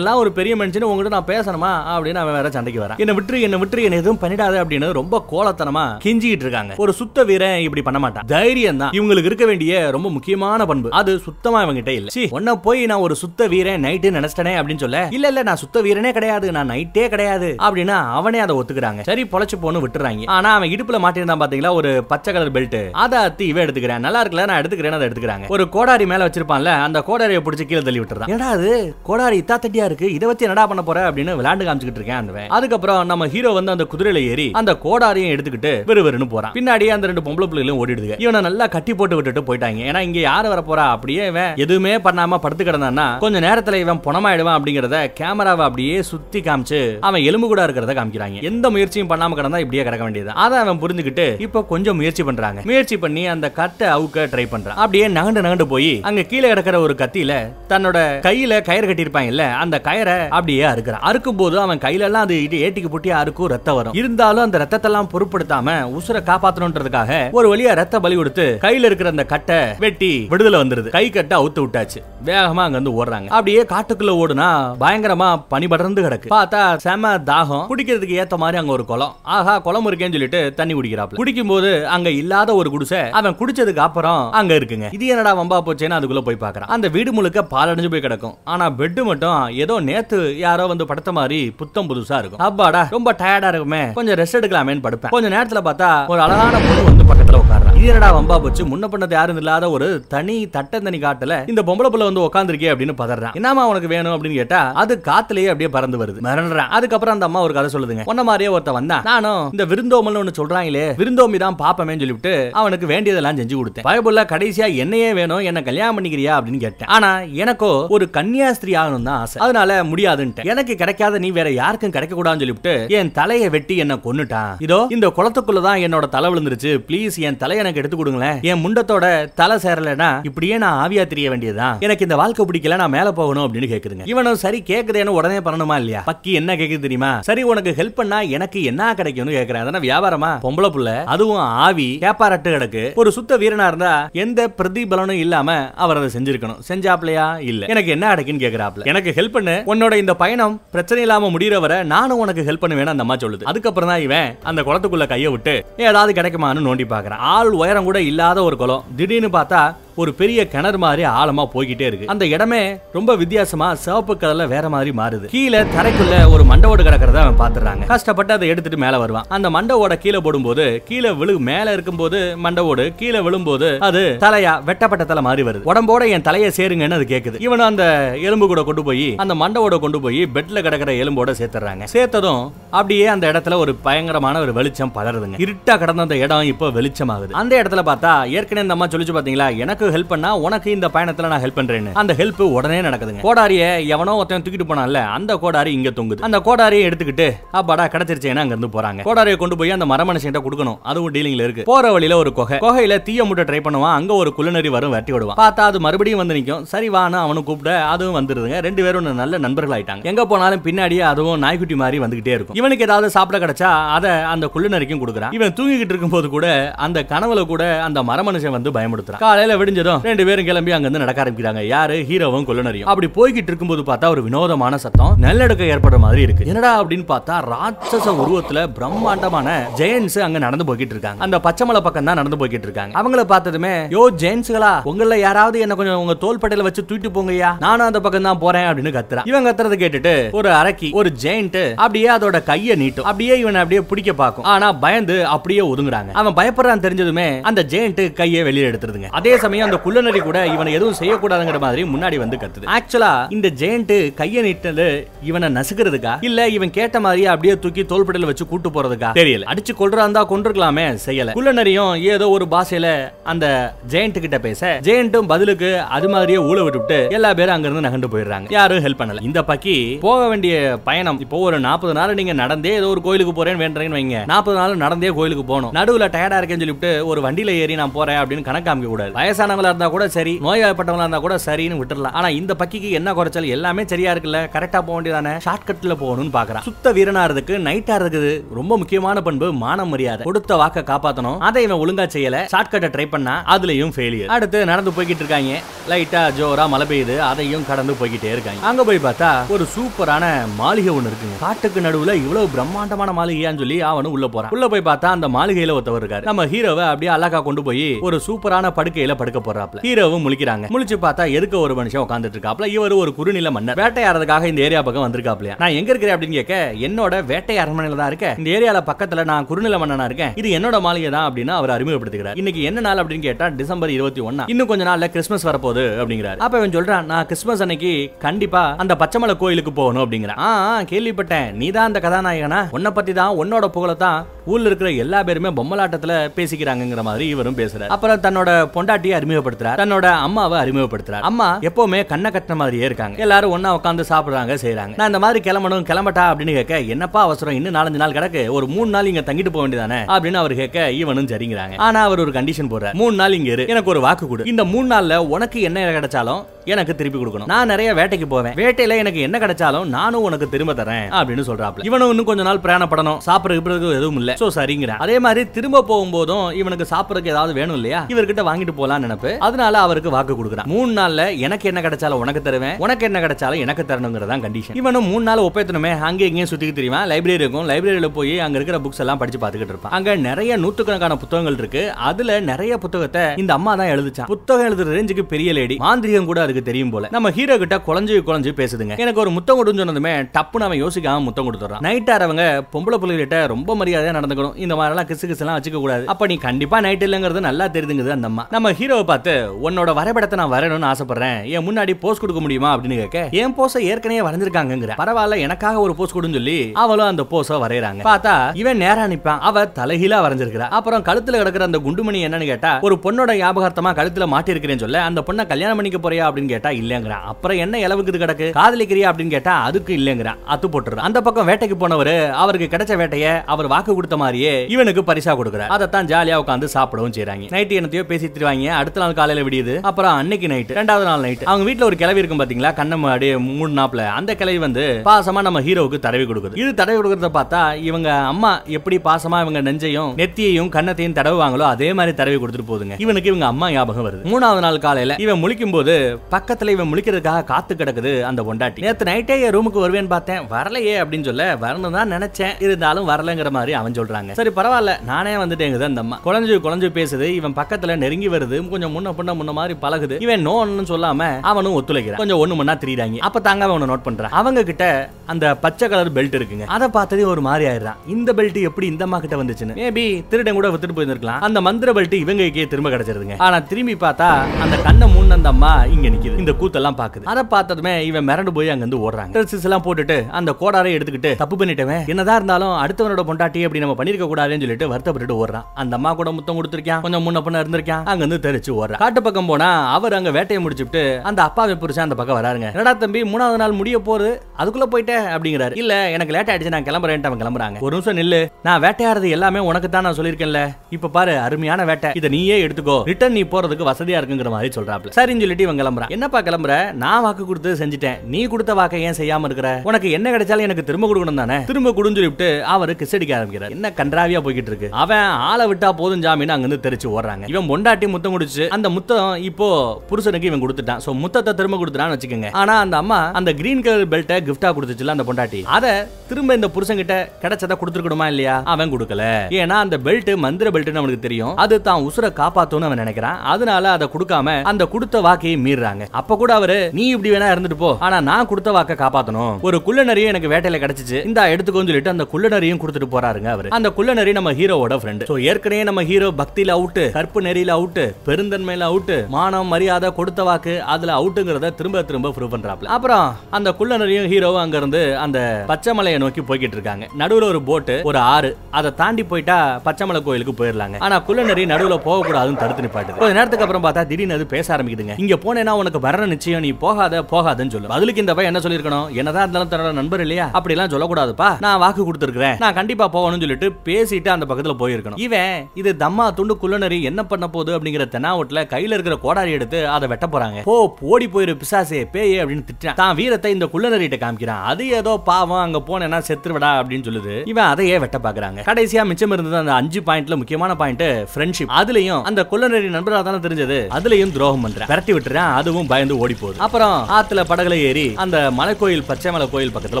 [0.00, 1.72] எல்லாம் ஒரு பெரிய மனுஷன் உங்ககிட்ட நான் பேசணுமா?
[1.94, 3.00] அப்படின்னு அவன் வேற சண்டைக்கு வரான்.
[3.04, 6.74] என்ன விட்டு என்ன விட்டு என்ன எதுவும் பண்ணிடாத அப்படின்னு ரொம்ப கோலத்தனமா கிஞ்சிக்கிட்டு இருக்காங்க.
[6.84, 8.26] ஒரு சுத்த வீரன் இப்படி பண்ண மாட்டான்.
[8.34, 10.88] தைரியம் தான் இவங்க இவங்களுக்கு இருக்க வேண்டிய ரொம்ப முக்கியமான பண்பு.
[10.90, 12.10] அது சுத்தமா இவங்கிட்ட இல்ல.
[12.10, 15.82] சி உன்ன போய் நான் ஒரு சுத்த வீரன் நைட்டு நினைச்சிட்டனே அப்படின்னு சொல்ல இல்ல இல்ல நான் சுத்த
[15.82, 19.02] வீரனே கிடையாது நான் நைட்டே கிடையாது அப்படின்னா அவனே அதை ஒத்துக்கிறாங்க.
[19.08, 20.24] சரி பொழைச்சு போன்னு விட்டுறாங்க.
[20.36, 24.04] ஆனா அவன் இடுப்புல மாட்டிருந்தான் பாத்தீங்களா ஒரு பச்சை கலர் பெல்ட் அதை அத்தி இவன் எடுத்துக்கிறேன்.
[24.06, 25.46] நல்லா இருக்குல்ல நான் எடுத்துக்கிறேன் அதை எடுத்துக்கிறாங்க.
[25.48, 28.30] ஒரு கோடாரி மேல வச்சிருப்பான்ல அந்த கோடாரியை பிடிச்சி கீழே தள்ளி விட்டுறான்.
[28.32, 28.72] என்னடா அது?
[29.02, 30.08] கோடாரி இத்தா தட்டியா இருக்கு?
[30.16, 30.98] இதை வச்சு என்னடா பண்ண போற?
[31.10, 35.72] அப்படின்னு விளையாண்டு காமிச்சுக்கிட்டு இருக்கேன் அந்த அதுக்கப்புறம் நம்ம ஹீரோ வந்து அந்த குதிரையில ஏறி அந்த கோடாரியும் எடுத்துக்கிட்டு
[35.90, 36.54] விறுவிறுன்னு போறான்.
[36.58, 39.80] பின்னாடியே அந்த ரெண்டு பொம்பளை பிள்ளைகளும் ஓடிடுது இவனை நல்லா கட்டி போட்டு விட்டுட்டு போயிட்டாங்க.
[39.90, 44.56] ஏன்னா இங்க யாரு வர போறா அப்படியே இவன் எதுவுமே பண்ணாம படுத்து கிடந்தான்னா கொஞ்ச நேரத்துல இவன் புணமாயிடுவான்
[44.58, 48.40] அப்படிங்கறத கேமராவை அப்படியே சுத்தி காமிச்சு அவன் எலும்பு கூட இருக்கிறத காமிக்கிறாங்க.
[48.50, 52.62] எந்த முயற்சியும் பண்ணாம கிடந்தா இப்படியே கிடக்க வேண்டியது அதை அவன் புரிஞ்சுக்கிட்டு இப்ப கொஞ்சம் முயற்சி பண்றாங்க.
[52.70, 54.78] முயற்சி பண்ணி அந்த கட்டை அவுக்க ட்ரை பண்றான்.
[54.84, 57.32] அப்படியே நகண்டு நகண்டு போய் அங்க கீழே கிடக்கிற ஒரு கத்தியில
[57.72, 61.04] தன்னோட கையில கயிறு கட்டியிருப்பாங்கல்ல அந்த கயிறை அப்படியே அறுக்கிறான்.
[61.10, 63.96] அறுக்கும் போது அவன் கையில எல்லாம் அது ஏட்டிக்கு புட்டி அறுக்கும் ரத்தம் வரும்.
[64.02, 69.58] இருந்தாலும் அந்த ரத்தத்தெல்லாம் பொருட்படுத்தாம உசுரை காப்பாத்தணும்ன்றதுக்காக ஒரு வழியா ரத்த பலி கொடுத்து கையில இருக்கிற அந்த கட்டை
[69.84, 70.88] வெட்டி விடுதலை வந்துருது.
[70.96, 72.00] கை கட்டை அவுத்து விட்டாச்சு.
[72.28, 73.28] வேகமா அங்க வந்து ஓடுறாங்க.
[73.36, 74.48] அப்படியே காட்டுக்குள்ள ஓடுனா
[74.82, 76.28] பயங்கரமா பனி படர்ந்து கிடக்கு.
[76.34, 77.66] பார்த்தா செம தாகம்.
[77.72, 79.14] குடிக்கிறதுக்கு ஏத்த மாதிரி அங்க ஒரு குளம்.
[79.36, 84.22] ஆஹா குளம் இருக்கேன்னு சொல்லிட்டு தண்ணி குடிக்கிறாப்ல குடிக்கும் போது அங்க இல்லாத ஒரு குடிசை அவன் குடிச்சதுக்கு அப்புறம்
[84.40, 84.88] அங்க இருக்குங்க.
[84.98, 88.36] இது என்னடா வம்பா போச்சேன்னு அதுக்குள்ள போய் பாக்குறான் அந்த வீடு முழுக்க பாலடைஞ்சு போய் கிடக்கும்.
[88.52, 92.42] ஆனா பெட் மட்டும் ஏதோ நேத்து யாரோ வந்து படுத்த மாதிரி புத்தம் புதுசா இருக்கும்.
[92.48, 93.82] அப்பாடா ரொம்ப டயர்டா இருக்குமே.
[93.98, 95.14] கொஞ்சம் ரெஸ்ட் எடுக்கலாமேன்னு படுப்பேன்.
[95.16, 98.62] கொஞ்ச நேரத்துல பார்த்தா ஒரு அழகான பொண்ணு வந்து பக்கத்துல உட்கார்றான் இது வம்பா போச்சு.
[98.70, 103.34] முன்ன பண்ணது யாரும் இல்லாத ஒரு தனி தட்டந்தனி காட்டுல இந்த பொம்பளை புள்ள வந்து உட்காந்துருக்கே அப்படின்னு பதறான்.
[103.38, 106.20] என்னமா உனக்கு வேணும் அப்படின்னு கேட்டா அது காத்துலயே அப்படியே பறந்து வருது.
[106.26, 106.70] மிரண்டுறான்.
[106.76, 108.04] அதுக்கப்புறம் அந்த அம்மா ஒரு கதை சொல்லுதுங்க.
[108.12, 113.40] உன்ன மாதிரியே ஒருத்த வந்தா நானும் இந்த விருந்தோமல்னு ஒண்ணு சொல்றாங்களே விருந்தோமி தான் பாப்பமே சொல்லிவிட்டு அவனுக்கு வேண்டியதெல்லாம்
[113.40, 113.86] செஞ்சு கொடுத்தேன்.
[113.88, 116.90] பயபுள்ள கடைசியா என்னையே வேணும் என்ன கல்யாணம் பண்ணிக்கிறியா அப்படின்னு கேட்டேன்.
[116.98, 117.10] ஆனா
[117.44, 119.40] எனக்கோ ஒரு கன்னியாஸ்திரி ஆகணும் தான் ஆசை.
[119.46, 124.54] அதனால முடியாதுன்ட்டு எனக்கு கிடைக்காத நீ வேற யாருக்கும் கிடைக்க கூடாதுன்னு சொல்லிவிட்டு என் தலையை வெட்டி என்ன கொன்னுட்டான்.
[124.68, 126.74] இதோ இந்த குளத்துக்குள்ளதான் என்னோட தலை விழுந்துருச்சு.
[126.88, 128.38] ப்ளீஸ் என் தலையை எனக்கு எடுத்து கொடுங்களேன்.
[128.42, 131.76] என் முண்டத்தோட தலை சேரலனா இப்படியே நான் ஆவியா தெரிய வேண்டியதுதான்.
[131.80, 134.08] எனக்கு இந்த வாழ்க்கை பிடிக்கல நான் மேல போகணும் அப்படின்னு கேக்குதுங்க.
[134.08, 136.02] இவனும் சரி கேக்குதேன்னு உடனே பண்ணணுமா இல்லையா?
[136.06, 137.20] பக்கி என்ன கேக்குது தெரியுமா?
[137.20, 139.64] சரி உனக்கு ஹெல்ப் பண்ணா எனக்கு என்ன கிடைக்கும்னு கேக்குறேன்.
[139.64, 140.44] அதனால வியாபாரமா?
[140.44, 142.94] பொம்பளை புள்ள அதுவும் ஆவி கேப்பாரட்டு கிடக்கு.
[142.94, 146.58] ஒரு சுத்த வீரனா இருந்தா எந்த பிரதிபலனும் இல்லாம அவர் அதை செஞ்சிருக்கணும்.
[146.68, 147.40] செஞ்சாப்லையா?
[147.40, 147.66] இல்ல.
[147.66, 148.84] எனக்கு என்ன கிடைக்குன்னு கேக்குறாப்ல.
[148.84, 149.62] எனக்கு ஹெல்ப் பண்ணு.
[149.66, 153.42] உன்னோட இந்த பயணம் பிரச்சனை இல்லாம முடியற வரை நானும் உனக்கு ஹெல்ப் பண்ணுவேன்னு அந்த அம்மா சொல்லுது.
[153.42, 157.16] அதுக்கப்புறம் தான் இவன் அந்த குளத்துக்குள்ள கையை விட்டு ஏதாவது கிடைக்குமான்னு நோண்டி பாக்குறான்.
[157.16, 158.84] ஆள் உயரம் கூட இல்லாத ஒரு குளம்.
[158.98, 159.62] திடீர்னு பார்த்தா
[160.02, 162.08] ஒரு பெரிய கிணறு மாதிரி ஆழமா போய்கிட்டே இருக்கு.
[162.12, 162.60] அந்த இடமே
[162.94, 165.26] ரொம்ப வித்தியாசமா சிவப்பு கலர்ல வேற மாதிரி மாறுது.
[165.32, 169.26] கீழே தரைக்குள்ள ஒரு மண்டவோடு கிடக்கிறத அவன் பாத்துறாங்க கஷ்டப்பட்டு அதை எடுத்துட்டு மேல வருவான்.
[169.36, 175.24] அந்த மண்டவோட கீழே போடும்போது கீழே விழு மேல இருக்கும்போது மண்டவோடு கீழே விழும்போது அது தலையா வெட்டப்பட்ட தலை
[175.28, 175.66] மாதிரி வருது.
[175.72, 177.42] உடம்போட என் தலையை சேருங்கன்னு அது கேக்குது.
[177.46, 177.84] இவனும் அந்த
[178.28, 182.42] எலும்பு கூட கொண்டு போய் அந்த மண்டவோட கொண்டு போய் பெட்ல கிடக்கிற எலும்போட சேர்த்துறாங்க சேர்த்ததும்
[182.78, 187.32] அப்படியே அந்த இடத்துல ஒரு பயங்கரமான ஒரு வெளிச்சம் பலருதுங்க இருட்டா கடந்த அந்த இடம் இப்போ வெளிச்சமாகுது.
[187.42, 189.56] அந்த அந்த இடத்துல பார்த்தா ஏற்கனவே இந்த அம்மா சொல்லிச்சு பாத்தீங்களா?
[189.56, 191.92] எனக்கு ஹெல்ப் பண்ணா உனக்கு இந்த பயணத்துல நான் ஹெல்ப் பண்றேன்னு.
[191.92, 193.20] அந்த ஹெல்ப் உடனே நடக்குதுங்க.
[193.22, 196.20] கோடாரிய எவனோ ஒருத்தன் தூக்கிட்டு போனான்ல அந்த கோடாரி இங்க தொங்குது.
[196.20, 199.02] அந்த கோடாரியை எடுத்துக்கிட்டு அப்பாடா கிடைச்சிருச்சேன்னு அங்க இருந்து போறாங்க.
[199.08, 200.78] கோடாரியை கொண்டு போய் அந்த மரமனுஷன் கொடுக்கணும்.
[200.82, 201.62] அதுவும் டீலிங்ல இருக்கு.
[201.62, 202.58] போற வழியில ஒரு கொகை.
[202.66, 203.96] கொகையில தீய முட்டை ட்ரை பண்ணுவான்.
[203.98, 205.36] அங்க ஒரு குள்ளநரி வரும் வெட்டி விடுவான்.
[205.36, 208.58] பார்த்தா அது மறுபடியும் வந்து நிற்கும் சரி வான்னு அவனு கூப்பிட அதுவும் வந்துருதுங்க.
[208.60, 212.56] ரெண்டு பேரும் நல்ல நண்பர்கள் ஆயிட்டாங்க எங்க போனாலும் பின்னாடியே அதுவும் நாய்க்குட்டி மாதிரி வந்துகிட்டே இருக்கும்.
[212.56, 215.34] இவனுக்கு ஏதாவது சாப்பிட கிடைச்சா அதை அந்த குள்ளநரிக்கும் கொடுக்குறான்.
[215.34, 220.26] இவன் தூங்கிக்கிட்டு இருக்கும் போது கூட அந்த கனவுல கூட அந்த மரமனுஷன் வந்து பயமுடுத்துறான் காலையில விடிஞ்சதும் ரெண்டு
[220.28, 221.62] பேரும் கிளம்பி அங்க இருந்து நடக்க ஆரம்பிக்கிறாங்க.
[221.74, 221.96] யாரு?
[222.10, 222.88] ஹீரோவும் கொல்லுனரியும்.
[222.92, 226.48] அப்படி போய்கிட்டு இருக்கும்போது பார்த்தா ஒரு வினோதமான சத்தம் நல்லடக்க ஏற்படுற மாதிரி இருக்கு.
[226.50, 229.48] என்னடா அப்படின்னு பார்த்தா ராட்சச உருவத்துல பிரம்மாண்டமான
[229.80, 231.22] ஜெயன்ஸ் அங்க நடந்து போய்கிட்டு இருக்காங்க.
[231.26, 232.94] அந்த பச்சைமலை பக்கம் தான் நடந்து போய்கிட்டு இருக்காங்க.
[233.00, 237.52] அவங்கள பார்த்ததுமே யோ ஜெயன்ஸ்களா உங்கள யாராவது என்ன கொஞ்சம் உங்க தோல்பட்டையில வச்சு தூக்கிட்டு போங்கய்யா.
[237.66, 239.28] நானும் அந்த பக்கம் தான் போறேன் அப்படின்னு கத்துறான்.
[239.32, 243.08] இவன் கத்துறதை கேட்டுட்டு ஒரு அரக்கி ஒரு ஜெயண்ட் அப்படியே அதோட கையை நீட்டும்.
[243.10, 244.46] அப்படியே இவனை அப்படியே பிடிக்க பார்க்கும்.
[244.52, 246.12] ஆனா பயந்து அப்படியே ஒதுங்குறாங்க.
[246.20, 249.10] அவன் பயப்படுறான் தெரிஞ்சதுமே அந்த ஜெயண்ட் கையை வெளியே எடுத்துருதுங்க.
[249.10, 252.68] அதே சமயம் அந்த குள்ளநரி கூட இவனை எதுவும் செய்யக்கூடாதுங்கிற மாதிரி முன்னாடி வந்து கத்துது.
[252.76, 256.14] ஆக்சுவலா இந்த ஜெயண்ட் கையை நீட்டது இவனை நசுக்கிறதுக்கா?
[256.20, 259.10] இல்ல இவன் கேட்ட மாதிரியே அப்படியே தூக்கி தோள்பட்டையில வச்சு கூட்டு போறதுக்கா?
[259.20, 259.48] தெரியல.
[259.52, 261.32] அடிச்சு கொள்றா இருந்தா கொண்டிருக்கலாமே செய்யல.
[261.38, 267.34] குள்ளநரியும் ஏதோ ஒரு பாஷையில அந்த ஜெயண்ட் கிட்ட பேச ஜெயண்ட்டும் பதிலுக்கு அது மாதிரியே ஊழ விட்டுவிட்டு எல்லா
[267.34, 268.46] பேரும் அங்க இருந்து நகண்டு போயிடுறாங்க.
[268.50, 269.22] யாரும் ஹெல்ப் பண்ணல.
[269.22, 273.62] இந்த பக்கி போக வேண்டிய பயணம் இப்போ ஒரு நாற்பது நாள் நீங்க நடந்தே ஏதோ ஒரு கோயிலுக்கு போறேன்னு
[273.62, 274.26] வேண்டீங்கன்னு வைங்க.
[274.26, 275.72] நாற்பது நாள் நடந்தே கோயிலுக்கு போகணும்.
[275.78, 279.12] நடுவுல டயர்டா இருக்கேன்னு சொல்லிட்டு ஒரு வண்டியில ஏறி நான் போறேன் அப்படின்னு கணக்கு காமிக்க கூடாது.
[279.18, 282.16] வயசானவங்களா இருந்தா கூட சரி நோய்வாய்ப்பட்டவங்களா இருந்தா கூட சரின்னு விட்டுறலாம்.
[282.18, 283.48] ஆனா இந்த பக்கிக்கு என்ன குறைச்சல்?
[283.56, 284.40] எல்லாமே சரியா இருக்குல்ல?
[284.54, 285.34] கரெக்டா போக வேண்டியதானே?
[285.46, 286.64] ஷார்ட்கட்ல போகணும்னு பாக்குறான்.
[286.68, 290.24] சுத்த வீரனா இருக்கு நைட்டா இருக்குது ரொம்ப முக்கியமான பண்பு மான மரியாதை.
[290.28, 291.38] கொடுத்த வாக்க காப்பாத்தணும்.
[291.48, 292.38] அதை இவன் ஒழுங்கா செய்யல.
[292.52, 295.58] ஷார்ட் கட்டை ட்ரை பண்ணா அதுலயும் ஃபெயிலியர் அடுத்து நடந்து போய்கிட்டு இருக்காங்க.
[295.92, 297.16] லைட்டா ஜோரா மழை பெய்யுது.
[297.30, 298.62] அதையும் கடந்து போய்கிட்டே இருக்காங்க.
[298.70, 300.24] அங்க போய் பார்த்தா ஒரு சூப்பரான
[300.62, 301.38] மாளிகை ஒண்ணு இருக்குங்க.
[301.44, 304.52] காட்டுக்கு நடுவுல இவ்வளவு பிரம்மாண்டமான மாளிகையான்னு சொல்லி அவனு உள்ள போறான்.
[304.56, 306.26] உள்ள போய் பார்த்தா அந்த மாளிகையில ஒருத்தவர் இருக்காரு.
[306.30, 309.78] நம்ம ஹீரோவை அப்படியே அழகா கொண்டு போய் ஒரு சூப்பரான படுக்கையில படுக்க போறாப்ல.
[309.86, 310.66] ஹீரோவும் முழிக்கிறாங்க.
[310.74, 313.78] முழிச்சு பார்த்தா எதுக்கு ஒரு மனுஷன் உட்காந்துட்டு இருக்காப்ல இவர் ஒரு குறுநில மன்னர்.
[313.80, 315.54] வேட்டையாடுறதுக்காக இந்த ஏரியா பக்கம் வந்திருக்காப்லையா?
[315.62, 316.56] நான் எங்க இருக்கிறேன் அப்படின்னு கேட்க
[316.88, 318.36] என்னோட வேட்டை அரண்மனையில தான் இருக்கேன்.
[318.40, 320.36] இந்த ஏரியால பக்கத்துல நான் குறுநில மன்னனா இருக்கேன்.
[320.42, 322.38] இது என்னோட மாளிகை தான் அப்படின்னு அவர் அறிமுகப்படுத்துகிறார்.
[322.42, 324.46] இன்னைக்கு என்ன நாள் அப்படின்னு கேட்டா டிசம்பர் இருபத்தி ஒன்னா.
[324.54, 326.38] இன்னும் கொஞ்ச நாள்ல கிறிஸ்மஸ் வரப்போகுது அப்படிங்கிறார்.
[326.46, 327.92] அப்ப இவன் சொல்றான் நான் கிறிஸ்மஸ் அன்னைக்கு
[328.26, 330.40] கண்டிப்பா அந்த பச்சைமலை கோயிலுக்கு போகணும் அப்படிங்கிறான்.
[330.46, 331.50] ஆ கேள்விப்பட்டேன்.
[331.62, 332.62] நீ தான் அந்த கதாநாயகனா?
[332.78, 334.20] உன்னை பத்தி தான் உன்னோட புகழை தான்
[334.52, 337.86] ஊர்ல இருக்கிற எல்லா பேருமே பொம்மலாட்டத்துல பேசிக்கிறாங்க பேசிக்கிறாங்கிற மாதிரி இவரும் பேசுறாரு.
[337.86, 339.80] அப்புறம் தன்னோட பொண்டாட்டியை அறிமுகப்படுத்துறாரு.
[339.82, 341.20] தன்னோட அம்மாவை அறிமுகப்படுத்துறாரு.
[341.20, 343.16] அம்மா எப்பவுமே கண்ணை கட்டின மாதிரியே இருக்காங்க.
[343.18, 347.54] எல்லாரும் ஒன்னா உட்காந்து சாப்பிடுறாங்க செய்யறாங்க நான் இந்த மாதிரி கிளம்பணும் கிளம்பட்டா அப்படின்னு கேட்க என்னப்பா அவசரம்?
[347.54, 348.50] இன்னும் நாலஞ்சு நாள் கிடக்கு.
[348.50, 350.10] ஒரு மூணு நாள் இங்க தங்கிட்டு போக வேண்டியதானே?
[350.10, 351.76] அப்படின்னு அவர் கேட்க இவனும் சரிங்கிறாங்க.
[351.76, 353.68] ஆனா அவர் ஒரு கண்டிஷன் போடுற மூணு நாள் இங்க இரு.
[353.68, 354.44] எனக்கு ஒரு வாக்கு கொடு.
[354.44, 357.46] இந்த மூணு நாள்ல உனக்கு என்ன கிடைச்சாலும் எனக்கு திருப்பி கொடுக்கணும்.
[357.46, 358.54] நான் நிறைய வேட்டைக்கு போவேன்.
[358.54, 361.84] வேட்டையில எனக்கு என்ன கிடைச்சாலும் நானும் உனக்கு திரும்ப தரேன் அப்படின்னு சொல்றாப்ல.
[361.84, 363.18] இவனும் இன்னும் கொஞ்ச நாள் பிரயாணப்படணும்.
[363.26, 364.36] சாப்பிடுறதுக்கு எதுவும் இல்ல.
[364.40, 365.02] சோ சரிங்கிறான்.
[365.06, 368.04] அதே மாதிரி திரும்ப போகும்போதும் இவனுக்கு சாப்பிடறதுக்கு ஏதாவது வேணும் இல்லையா?
[368.08, 369.36] இவர்கிட்ட வாங்கிட்டு போலாம் நினைப்பு.
[369.38, 370.64] அதனால அவருக்கு வாக்கு கொடுக்குறான்.
[370.64, 372.76] மூணு நாள்ல எனக்கு என்ன கிடைச்சாலும் உனக்கு தருவேன்.
[372.78, 376.00] உனக்கு என்ன கிடைச்சாலும் எனக்கு தரணுங்கிறதான் கண்டிஷன் இவனும் மூணு நாள் ஒப்பேத்தணுமே.
[376.00, 377.04] அங்கே இங்கேயும் சுத்திக்கு தெரியுமா?
[377.04, 377.68] லைப்ரரி இருக்கும்.
[377.68, 379.92] லைப்ரரியில போய் அங்க இருக்கிற புக்ஸ் எல்லாம் படிச்சு பார்த்துக்கிட்டு இருப்பான்.
[379.92, 381.92] அங்க நிறைய நூத்துக்கணக்கான புத்தகங்கள் இருக்கு.
[381.92, 384.26] அதுல நிறைய புத்தகத்தை இந்த அம்மா தான் எழுதிச்சான்.
[384.26, 387.08] புத்தகம் எழுதுற ரேஞ்சுக்கு பெரிய லேடி மாந்திரிகம் கூட அதுக்கு தெரியும் போல.
[387.16, 388.94] நம்ம ஹீரோ கிட்ட குழஞ்சு குழஞ்சு பேசுதுங்க.
[389.04, 393.76] எனக்கு ஒரு முத்தம் கொடுன்னு சொன்னதுமே டப்புன்னு அவன் யோசிக்காம முத்தம் கொடுத்துறான் நைட் ஆறவங்க பொம்பளை பிள்ளைகிட்ட ரொம்ப
[393.80, 394.56] மரியாதையா நடந்துக்கணும்.
[394.64, 396.04] இந்த மாதிரி எல்லாம் கிசு கிசுலாம் வச்சுக்க கூடாது.
[396.12, 398.44] அப்ப நீ கண்டிப்பா நைட் இல்லங்கிறது நல்லா தெரிஞ்சுங்குது அந்த அம்மா.
[398.54, 399.32] நம்ம ஹீரோவை பார்த்து
[399.66, 401.38] உன்னோட வரைபடத்தை நான் வரணும்னு ஆசைப்படுறேன்.
[401.54, 402.70] என் முன்னாடி போஸ்ட் கொடுக்க முடியுமா?
[402.76, 407.60] அப்படின்னு கேட்க என் போஸை ஏற்கனவே வரைஞ்சிருக்காங்கிற பரவாயில்ல எனக்காக ஒரு போஸ்ட் கொடுன்னு சொல்லி அவளும் அந்த போஸ
[407.64, 408.02] வரையறாங்க.
[408.10, 409.42] பார்த்தா இவன் நேரா நிப்பான்.
[409.48, 410.68] அவ தலைகீழா வரைஞ்சிருக்கிறா.
[410.78, 415.20] அப்புறம் கழுத்துல கிடக்குற அந்த குண்டுமணி என்னன்னு கேட்டா ஒரு பொண்ணோட ஞாபகார்த்தமா கழுத்துல மாட்டி இருக்கிறேன்னு சொல்ல அந்த
[415.26, 416.24] பொண்ணை கல்யாணம் பண்ணிக்க போறியா?
[416.28, 418.48] அப்படின்னு கேட்டா இல்லங்கிறான் அப்புறம் என்ன இளவுக்கு இது கிடக்கு?
[418.58, 423.70] காதலிக்கிறியா அப்படின்னு கேட்டா அதுக்கு இல்லங்கிறான் அத்து போட்டுறான் அந்த பக்கம் வேட்டைக்கு போனவர் அவருக்கு கிடைச்ச வேட்டைய அவர்
[423.74, 425.72] வாக்கு கொடுத்த மாதிரியே இவனுக்கு பரிசா கொடுக்குறார்.
[425.76, 427.48] அதைத்தான் ஜாலியா உட்காந்து சாப்பிடவும் செய்றாங்க.
[427.54, 429.74] நைட்டு என்னத்தையோ பேசி திருவாங்க அடுத்த நாள் காலையில விடியுது.
[429.90, 432.72] அப்புறம் அன்னைக்கு நைட் ரெண்டாவது நாள் நைட் அவங்க வீட்டுல ஒரு கிளவி இருக்கும் பாத்தீங்களா?
[432.80, 436.58] கண்ணம் அப்படியே மூணு நாப்ல அந்த கிளவி வந்து பாசமா நம்ம ஹீரோவுக்கு தடவி கொடுக்குது.
[436.62, 442.14] இது தடவி கொடுக்கறத பார்த்தா இவங்க அம்மா எப்படி பாசமா இவங்க நெஞ்சையும் நெத்தியையும் கன்னத்தையும் தடவுவாங்களோ அதே மாதிரி
[442.20, 442.96] தடவி கொடுத்துட்டு போகுதுங்க.
[443.04, 444.24] இவனுக்கு இவங்க அம்மா ஞாபகம் வருது.
[444.32, 445.94] மூணாவது நாள் காலையில இவன் முழிக்கும் போது
[446.32, 448.80] பக்கத்துல இவன் முழிக்கிறதுக்காக காத்து கிடக்குது அந்த பொண்டாட்டி.
[448.80, 450.38] நேத்து நைட்டே என் ரூமுக்கு வருவேன்னு பார்த்தேன்.
[450.38, 452.62] வரலையே அப்படின்னு சொல்ல வரணும் தான் நினைச்சேன்.
[452.62, 454.32] இருந்தாலும் வரலங்கிற மாதிரி அவன் சொல்றாங்க.
[454.32, 455.02] சரி பரவாயில்ல.
[455.02, 456.20] நானே வந்துட்டேங்குது அந்த அம்மா.
[456.24, 457.22] குழஞ்சு குழஞ்சு பேசுது.
[457.22, 458.68] இவன் பக்கத்துல நெருங்கி வருது.
[458.68, 460.20] கொஞ்சம் முன்ன பின்ன முன்ன மாதிரி பழகுது.
[460.20, 462.16] இவன் நோன்னு சொல்லாம அவனும் ஒத்துழைக்கிறான்.
[462.16, 463.18] கொஞ்சம் ஒண்ணு மண்ணா திரியிறாங்க.
[463.18, 464.30] அப்ப தாங்க அவனை நோட் பண்றான்.
[464.30, 466.64] அவங்க கிட்ட அந்த பச்சை கலர் பெல்ட் இருக்குங்க.
[466.66, 467.96] அதை பார்த்ததே ஒரு மாதிரி ஆயிடுறான்.
[468.06, 469.78] இந்த பெல்ட் எப்படி இந்த அம்மா கிட்ட வந்துச்சுன்னு?
[469.82, 471.38] மேபி திருடன் கூட வித்துட்டு போயிருந்திருக்கலாம்.
[471.38, 473.34] அந்த மந்திர பெல்ட் இவங்க திரும்ப கிடைச்சிருதுங்க.
[473.38, 477.24] ஆனா திரும்பி பார்த்தா அந்த கண்ணை மூணு அந்த அம்மா இங்க நிக்குது இந்த கூத்தெல்லாம் பாக்குது.
[477.32, 481.56] அதை பார்த்ததுமே இவன் மிரண்டு போய் அங்க இருந்து ஓடுறாங்க ட்ரெஸ்ஸஸ் எல்லாம் போட்டுட்டு அந்த கோடாரை எடுத்துக்கிட்டு தப்பு
[481.60, 485.66] பண்ணிட்டவன் என்னதான் இருந்தாலும் அடுத்தவனோட பொண்டாட்டி அப்படி நம்ம பண்ணிருக்க கூடாதுன்னு சொல்லிட்டு வருத்தப்பட்டுட்டு ஓடுறான்.
[485.82, 489.00] அந்த அம்மா கூட முத்தம் கொடுத்துருக்கான் கொஞ்சம் முன்ன பின்ன இருந்திருக்கான் அங்க இருந்து தெரிச்சு ஓடுறான்.
[489.04, 492.68] காட்டு பக்கம் போனா அவர் அங்க வேட்டையை முடிச்சுட்டு அந்த அப்பாவை புருஷன் அந்த பக்கம் வராருங்க.
[492.74, 494.30] என்னடா தம்பி மூணாவது நாள் முடிய போகுது
[494.60, 495.76] அதுக்குள்ள போயிட்டே அப்படிங்கிறாரு.
[495.82, 497.80] இல்ல எனக்கு லேட் ஆயிடுச்சு நான் கிளம்புறேன்ட்டு அவன் கிளம்புறாங்க.
[497.86, 498.40] ஒரு நிமிஷம் நில்லு.
[498.68, 500.62] நான் வேட்டையாடுறது எல்லாமே உனக்கு தான் நான் சொல்லியிருக்கேன்ல.
[500.96, 502.12] இப்ப பாரு அருமையான வேட்டை.
[502.20, 502.98] இதை நீயே எடுத்துக்கோ.
[503.12, 505.14] ரிட்டர்ன் நீ போறதுக்கு வசதியா இருக்குங்கிற மாதிரி சொல்றாப்ல.
[505.18, 506.11] சரின்னு சொல்லிட்டு இவன் கிளம்புறான்.
[506.14, 506.74] என்னப்பா கிளம்புற?
[507.02, 508.16] நான் வாக்கு கொடுத்து செஞ்சுட்டேன்.
[508.32, 509.68] நீ கொடுத்த வாக்கை ஏன் செய்யாம இருக்கிற?
[509.88, 511.56] உனக்கு என்ன கிடைச்சாலும் எனக்கு திரும்ப கொடுக்கணும் தானே?
[511.68, 513.72] திரும்ப குடுன்னு சொல்லிவிட்டு அவரு கிஸ் அடிக்க ஆரம்பிக்கிறார்.
[513.76, 514.88] என்ன கன்றாவியா போய்கிட்டு இருக்கு?
[515.02, 517.46] அவன் ஆளை விட்டா போதும் ஜாமீன் அங்கிருந்து தெரிச்சு ஓடுறாங்க.
[517.52, 519.68] இவன் பொண்டாட்டி முத்தம் குடிச்சு அந்த முத்தம் இப்போ
[520.10, 521.00] புருஷனுக்கு இவன் கொடுத்துட்டான்.
[521.06, 522.50] சோ முத்தத்தை திரும்ப கொடுத்துட்டான்னு வச்சுக்கோங்க.
[522.62, 525.62] ஆனா அந்த அம்மா அந்த கிரீன் கலர் பெல்ட்டை கிஃப்டா கொடுத்துச்சுல அந்த பொண்டாட்டி?
[525.78, 525.94] அத
[526.32, 528.58] திரும்ப இந்த புருஷன் கிட்ட கிடைச்சதா கொடுத்துருக்கணுமா இல்லையா?
[528.74, 529.22] அவன் கொடுக்கல.
[529.62, 531.56] ஏன்னா அந்த பெல்ட் மந்திர பெல்ட்னு அவனுக்கு தெரியும்.
[531.64, 533.40] அது தான் உசுரை காப்பாத்தும்னு அவன் நினைக்கிறான்.
[533.54, 537.90] அதனால அதை கொடுக்காம அந்த கொடுத்த வாக்கையை மீறாங்க அப்ப கூட அவரு நீ இப்படி வேணா இருந்துட்டு போ.
[538.06, 539.54] ஆனா நான் கொடுத்த வாக்க காப்பாத்தணும்.
[539.68, 541.18] ஒரு குள்ளநரியும் எனக்கு வேட்டையில கிடைச்சிச்சு.
[541.30, 543.70] இந்த எடுத்துக்கோன்னு சொல்லிட்டு அந்த குள்ளநரியும் கொடுத்துட்டு போறாருங்க அவரு.
[543.78, 548.04] அந்த குள்ள நரி நம்ம ஹீரோவோட ஃப்ரெண்ட் சோ ஏற்கனவே நம்ம ஹீரோ பக்தியில அவுட்டு கற்பு நெறியில அவுட்டு
[548.28, 553.26] பெருந்தன்மையில அவுட்டு மானம் மரியாதை கொடுத்த வாக்கு அதுல அவுட்டுங்கிறத திரும்ப திரும்ப ப்ரூவ் பண்றாப்ல அப்புறம்
[553.58, 555.38] அந்த குள்ளநரியும் ஹீரோவும் அங்க இருந்து அந்த
[555.70, 557.04] பச்சைமலையை நோக்கி போய்கிட்டு இருக்காங்க.
[557.22, 560.96] நடுவுல ஒரு போட்டு ஒரு ஆறு அதை தாண்டி போயிட்டா பச்சைமலை கோயிலுக்கு போயிடலாங்க.
[561.06, 565.16] ஆனா குள்ளநரி நடுவுல போக கூடாதுன்னு தடுத்து நிப்பாட்டு கொஞ்ச நேரத்துக்கு அப்புறம் பார்த்தா திடீர்னு அது பேச ஆரம்பிக்குதுங்க.
[565.24, 567.88] இங்க போனேன்னா உனக்கு உனக்கு வர்ற நிச்சயம் நீ போகாத போகாதன்னு சொல்லு.
[567.92, 570.46] பதிலுக்கு இந்த பையன் என்ன சொல்லிருக்கணும் என்னதான் இருந்தாலும் தன்னோட நண்பர் இல்லையா?
[570.58, 571.48] அப்படி எல்லாம் சொல்லக்கூடாதுப்பா.
[571.64, 575.18] நான் வாக்கு கொடுத்துருக்கேன் நான் கண்டிப்பா போகணும்னு சொல்லிட்டு பேசிட்டு அந்த பக்கத்துல போயிருக்கணும்.
[575.26, 580.08] இவன் இது தம்மா துண்டு குள்ளனரி என்ன பண்ண போகுது அப்படிங்கிற தெனாவட்ல கையில இருக்கிற கோடாரி எடுத்து அதை
[580.12, 580.62] வெட்ட போறாங்க.
[580.70, 580.76] போ
[581.12, 584.64] ஓடி போயிரு பிசாசே பேயே அப்படின்னு திட்டான் தான் வீரத்தை இந்த குள்ளநரிட்ட காமிக்கிறான்.
[584.72, 587.36] அது ஏதோ பாவம் அங்க போனேன்னா செத்துருவடா அப்படின்னு சொல்லுது.
[587.52, 588.66] இவன் அதையே வெட்ட பாக்குறாங்க.
[588.70, 593.80] கடைசியா மிச்சம் இருந்தது அந்த அஞ்சு பாயிண்ட்ல முக்கியமான பாயிண்ட் ஃப்ரெண்ட்ஷிப் அதுலயும் அந்த குள்ளநரி நண்பரா தானே தெரிஞ்சது?
[593.98, 594.88] அதுலயும் துரோகம் பண்றேன்.
[594.92, 595.50] விரட்டி விட்டுறேன்.
[595.72, 596.96] அதுவும் பயந்து ஓடி போகுது அப்புறம்?
[597.18, 600.00] ஆத்துல படகுல ஏறி அந்த மலைக்கோயில் பச்சைமலை கோயில் பக்கத்துல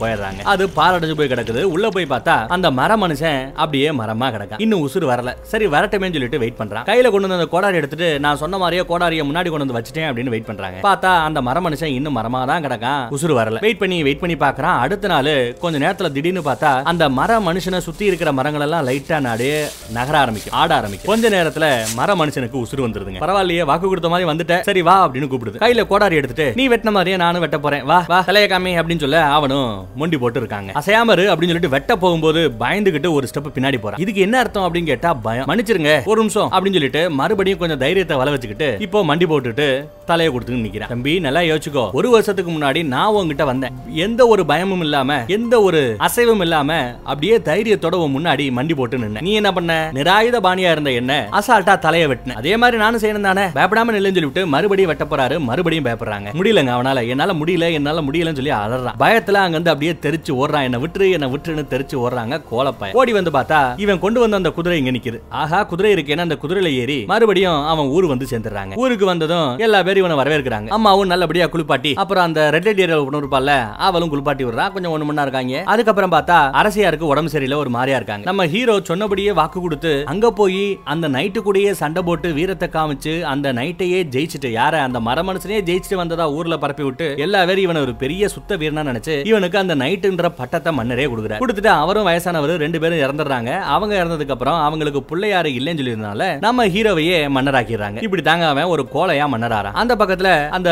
[0.00, 0.40] போயிடுறாங்க.
[0.52, 1.62] அது பாலடைஞ்சு போய் கிடக்குது.
[1.74, 4.60] உள்ள போய் பார்த்தா அந்த மர மனுஷன் அப்படியே மரமா கிடக்கான்.
[4.64, 5.32] இன்னும் உசுறு வரல.
[5.52, 6.86] சரி வரட்டுமே சொல்லிட்டு வெயிட் பண்றான்.
[6.90, 10.34] கையில கொண்டு வந்து அந்த கோடாரி எடுத்துட்டு நான் சொன்ன மாதிரியே கோடாரியை முன்னாடி கொண்டு வந்து வச்சுட்டேன் அப்படின்னு
[10.34, 10.78] வெயிட் பண்றாங்க.
[10.88, 13.06] பார்த்தா அந்த மர மனுஷன் இன்னும் மரமா தான் கிடக்கான்.
[13.16, 13.62] உசுறு வரல.
[13.66, 15.32] வெயிட் பண்ணி வெயிட் பண்ணி பாக்குறான் அடுத்த நாள்
[15.64, 19.58] கொஞ்ச நேரத்துல திடீர்னு பார்த்தா அந்த மர மனுஷனை சுத்தி இருக்கிற மரங்கள் எல்லாம் லைட்டா நாடியே
[19.98, 21.10] நகர ஆரம்பிக்கும் ஆட ஆரம்பிக்கும்.
[21.12, 21.64] கொஞ்ச நேரத்துல
[22.00, 23.20] மர மனுஷனுக்கு உசுறு வந்துருதுங்க.
[23.24, 25.53] பரவாயில்லையே வாக்கு கொடுத்த மாதிரி வந்துட்ட சரி வா அப்படின்னு கூப்பிடுது.
[25.62, 27.84] கையில கோடாரி எடுத்துட்டு நீ வெட்டின மாதிரியே நானும் வெட்ட போறேன்.
[27.90, 32.40] வா வா தலைய காமி அப்படின்னு சொல்ல அவனும் மொண்டி போட்டு இருக்காங்க அசையாமரு அப்படின்னு சொல்லிட்டு வெட்ட போகும்போது
[32.62, 34.02] பயந்துகிட்டு ஒரு ஸ்டெப் பின்னாடி போறான்.
[34.04, 35.48] இதுக்கு என்ன அர்த்தம் அப்படின்னு கேட்டா பயம்.
[35.50, 39.68] மன்னிச்சிருங்க ஒரு நிமிஷம் அப்படின்னு சொல்லிட்டு மறுபடியும் கொஞ்சம் தைரியத்தை வள வச்சுக்கிட்டு இப்போ மண்டி போட்டுட்டு
[40.10, 40.90] தலையை கொடுத்துன்னு நிக்கிறேன்.
[40.94, 41.84] தம்பி நல்லா யோசிச்சுக்கோ.
[41.98, 43.74] ஒரு வருஷத்துக்கு முன்னாடி நான் உங்ககிட்ட வந்தேன்.
[44.06, 46.70] எந்த ஒரு பயமும் இல்லாம எந்த ஒரு அசைவும் இல்லாம
[47.10, 49.72] அப்படியே தைரியத்தோட முன்னாடி மண்டி போட்டு நின்ன நீ என்ன பண்ண?
[49.98, 53.44] நிராயுத பாணியா இருந்த என்ன அசால்ட்டா தலையை வெட்டின அதே மாதிரி நானும் செய்யணும் தானே?
[53.58, 56.28] பயப்படாம நில்லுன்னு சொல்லிவிட்டு மறுபடியும் வெட்ட போறாரு மறுபடியும் பயப்படுறாங்க.
[56.40, 57.06] முடியலங்க அவனால.
[57.12, 58.98] என்னால முடியல என்னால முடியலன்னு சொல்லி அலறான்.
[59.04, 60.66] பயத்துல அங்க இருந்து அப்படியே தெரிச்சு ஓடுறான்.
[60.68, 64.78] என்ன விட்டுரு என்ன விட்டுருன்னு தெரிச்சு ஓடுறாங்க கோலப்பாய ஓடி வந்து பார்த்தா இவன் கொண்டு வந்த அந்த குதிரை
[64.78, 65.18] இங்க நிக்குது.
[65.42, 68.74] ஆஹா குதிரை இருக்கேன்னு அந்த குதிரையில ஏறி மறுபடியும் அவன் ஊர் வந்து சேர்ந்துடுறாங்க.
[68.84, 70.68] ஊருக்கு வந்ததும் எல்லா பேரும் இவனை வரவேற்கிறாங்க.
[70.78, 73.50] அம்மாவும் நல்லபடியா குளிப்பாட்டி அப்புறம் அந்த ரெட் ஏரியா ஒன்று இருப்பால
[73.88, 74.66] அவளும் குளிப்பாட்டி விடுறா.
[74.72, 75.62] கொஞ்சம் ஒண்ணு மண்ணா இருக்காங்க.
[75.74, 78.24] அதுக்கப்புறம் பார்த்தா அரசியாருக்கு உடம்பு சரியில்லை ஒரு மாதிரியா இருக்காங்க.
[78.30, 83.52] நம்ம ஹீரோ சொன்னபடியே வாக்கு கொடுத்து அங்க போய் அந்த நைட்டு கூடயே சண்டை போட்டு வீரத்தை காமிச்சு அந்த
[83.52, 84.74] நைட்டையே ஜெயிச்சுட்டு யார?
[84.86, 88.82] அந்த மர மனுஷனே ஜெயிச்சுட்டு வந்ததா ஊர்ல பரப்பி விட்டு எல்லா பேரும் இவனை ஒரு பெரிய சுத்த வீரனா
[88.90, 91.40] நினைச்சு இவனுக்கு அந்த நைட்டுன்ற பட்டத்தை மன்னரே கொடுக்குறாரு.
[91.42, 93.50] கொடுத்துட்டு அவரும் வயசானவர் ரெண்டு பேரும் இறந்துடுறாங்க.
[93.74, 98.02] அவங்க இறந்ததுக்கு அப்புறம் அவங்களுக்கு பிள்ளையாரு இல்லைன்னு சொல்லியிருந்தனால நம்ம ஹீரோவையே மன்னராக்கிடுறாங்க.
[98.08, 99.78] இப்படி தாங்க அவன் ஒரு கோலையா மன்னராறான்.
[99.82, 100.70] அந்த பக்கத்துல அந்த